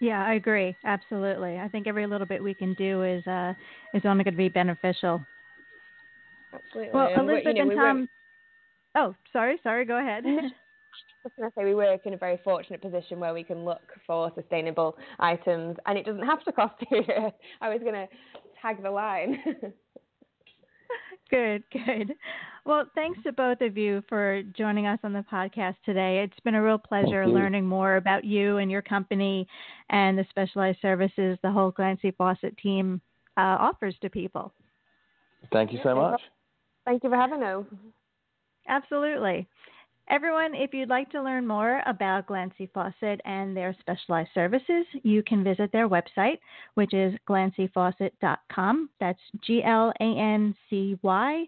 Yeah, 0.00 0.24
I 0.24 0.34
agree. 0.34 0.76
Absolutely. 0.84 1.58
I 1.58 1.68
think 1.68 1.86
every 1.86 2.06
little 2.06 2.26
bit 2.26 2.42
we 2.42 2.54
can 2.54 2.74
do 2.74 3.02
is 3.02 3.24
uh, 3.26 3.52
is 3.94 4.02
only 4.04 4.24
going 4.24 4.34
to 4.34 4.38
be 4.38 4.48
beneficial. 4.48 5.24
Absolutely. 6.52 6.92
Well, 6.92 7.08
and 7.08 7.30
Elizabeth 7.30 7.56
you 7.56 7.64
know, 7.64 7.70
and 7.70 7.78
Tom. 7.78 8.08
Oh, 8.94 9.14
sorry, 9.32 9.58
sorry. 9.62 9.84
Go 9.84 9.98
ahead. 9.98 10.24
I 10.26 11.28
was 11.28 11.32
going 11.36 11.50
to 11.50 11.54
say 11.56 11.64
we 11.64 11.74
work 11.74 12.06
in 12.06 12.14
a 12.14 12.16
very 12.16 12.40
fortunate 12.42 12.80
position 12.80 13.20
where 13.20 13.34
we 13.34 13.44
can 13.44 13.64
look 13.64 13.82
for 14.06 14.32
sustainable 14.34 14.96
items, 15.18 15.76
and 15.86 15.98
it 15.98 16.06
doesn't 16.06 16.24
have 16.24 16.42
to 16.44 16.52
cost 16.52 16.74
you. 16.90 17.02
I 17.60 17.68
was 17.68 17.80
going 17.80 17.94
to 17.94 18.08
tag 18.60 18.82
the 18.82 18.90
line. 18.90 19.38
Good, 21.30 21.62
good. 21.72 22.14
Well, 22.66 22.86
thanks 22.96 23.22
to 23.22 23.32
both 23.32 23.60
of 23.60 23.78
you 23.78 24.02
for 24.08 24.42
joining 24.56 24.86
us 24.86 24.98
on 25.04 25.12
the 25.12 25.24
podcast 25.32 25.76
today. 25.84 26.24
It's 26.24 26.40
been 26.40 26.56
a 26.56 26.62
real 26.62 26.76
pleasure 26.76 27.26
learning 27.26 27.66
more 27.66 27.96
about 27.96 28.24
you 28.24 28.56
and 28.56 28.68
your 28.68 28.82
company 28.82 29.46
and 29.90 30.18
the 30.18 30.26
specialized 30.28 30.78
services 30.82 31.38
the 31.42 31.50
whole 31.50 31.70
Glancy 31.70 32.14
Fawcett 32.16 32.56
team 32.58 33.00
uh, 33.36 33.56
offers 33.60 33.94
to 34.02 34.10
people. 34.10 34.52
Thank 35.52 35.72
you 35.72 35.78
so 35.84 35.94
much. 35.94 36.20
Thank 36.84 37.04
you 37.04 37.10
for 37.10 37.16
having 37.16 37.42
us. 37.44 37.64
Absolutely. 38.70 39.46
Everyone, 40.08 40.54
if 40.54 40.72
you'd 40.72 40.88
like 40.88 41.10
to 41.10 41.22
learn 41.22 41.46
more 41.46 41.82
about 41.86 42.26
Glancy 42.26 42.68
Fawcett 42.72 43.20
and 43.24 43.56
their 43.56 43.76
specialized 43.80 44.30
services, 44.34 44.84
you 45.02 45.22
can 45.22 45.44
visit 45.44 45.70
their 45.72 45.88
website, 45.88 46.38
which 46.74 46.94
is 46.94 47.14
glancyfawcett.com. 47.28 48.90
That's 48.98 49.20
G 49.44 49.62
L 49.62 49.92
A 50.00 50.02
N 50.02 50.54
C 50.68 50.98
Y 51.02 51.44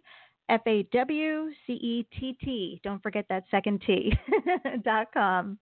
F 0.49 0.61
A 0.67 0.83
W 0.93 1.51
C 1.67 1.73
E 1.73 2.07
T 2.19 2.37
T. 2.41 2.81
Don't 2.85 3.03
forget 3.03 3.25
that 3.29 3.45
second 3.51 3.83
T. 3.87 4.13
dot 4.85 5.09
com. 5.13 5.59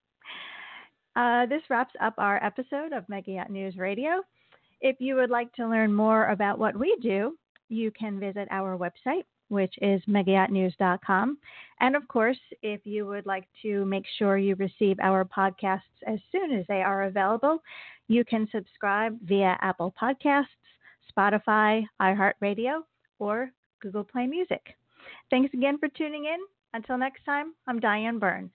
Uh, 1.17 1.47
this 1.47 1.63
wraps 1.71 1.95
up 2.03 2.15
our 2.19 2.43
episode 2.45 2.93
of 2.93 3.09
Mega 3.09 3.33
Yacht 3.33 3.51
News 3.51 3.77
Radio. 3.77 4.23
If 4.81 4.97
you 4.99 5.15
would 5.17 5.31
like 5.31 5.53
to 5.55 5.67
learn 5.67 5.93
more 5.93 6.27
about 6.29 6.59
what 6.59 6.79
we 6.79 6.97
do, 7.03 7.37
you 7.69 7.91
can 7.91 8.21
visit 8.21 8.47
our 8.51 8.77
website, 8.77 9.25
which 9.51 9.75
is 9.83 10.01
megayachtnews.com. 10.09 11.39
And 11.81 11.97
of 11.97 12.07
course, 12.09 12.39
if 12.63 12.81
you 12.85 13.07
would 13.07 13.27
like 13.27 13.47
to 13.63 13.85
make 13.85 14.05
sure 14.19 14.39
you 14.39 14.55
receive 14.55 14.99
our 15.03 15.25
podcasts 15.25 15.81
as 16.07 16.19
soon 16.33 16.53
as 16.53 16.65
they 16.69 16.83
are 16.83 17.05
available, 17.05 17.63
you 18.09 18.25
can 18.25 18.49
subscribe 18.53 19.19
via 19.23 19.57
Apple 19.61 19.95
Podcasts, 20.01 20.47
Spotify, 21.17 21.85
iHeartRadio, 22.01 22.83
or 23.19 23.51
Google 23.81 24.05
Play 24.05 24.27
Music. 24.27 24.63
Thanks 25.31 25.53
again 25.55 25.79
for 25.79 25.89
tuning 25.89 26.25
in. 26.25 26.39
Until 26.73 26.99
next 26.99 27.25
time, 27.25 27.55
I'm 27.67 27.81
Diane 27.81 28.19
Byrne. 28.19 28.51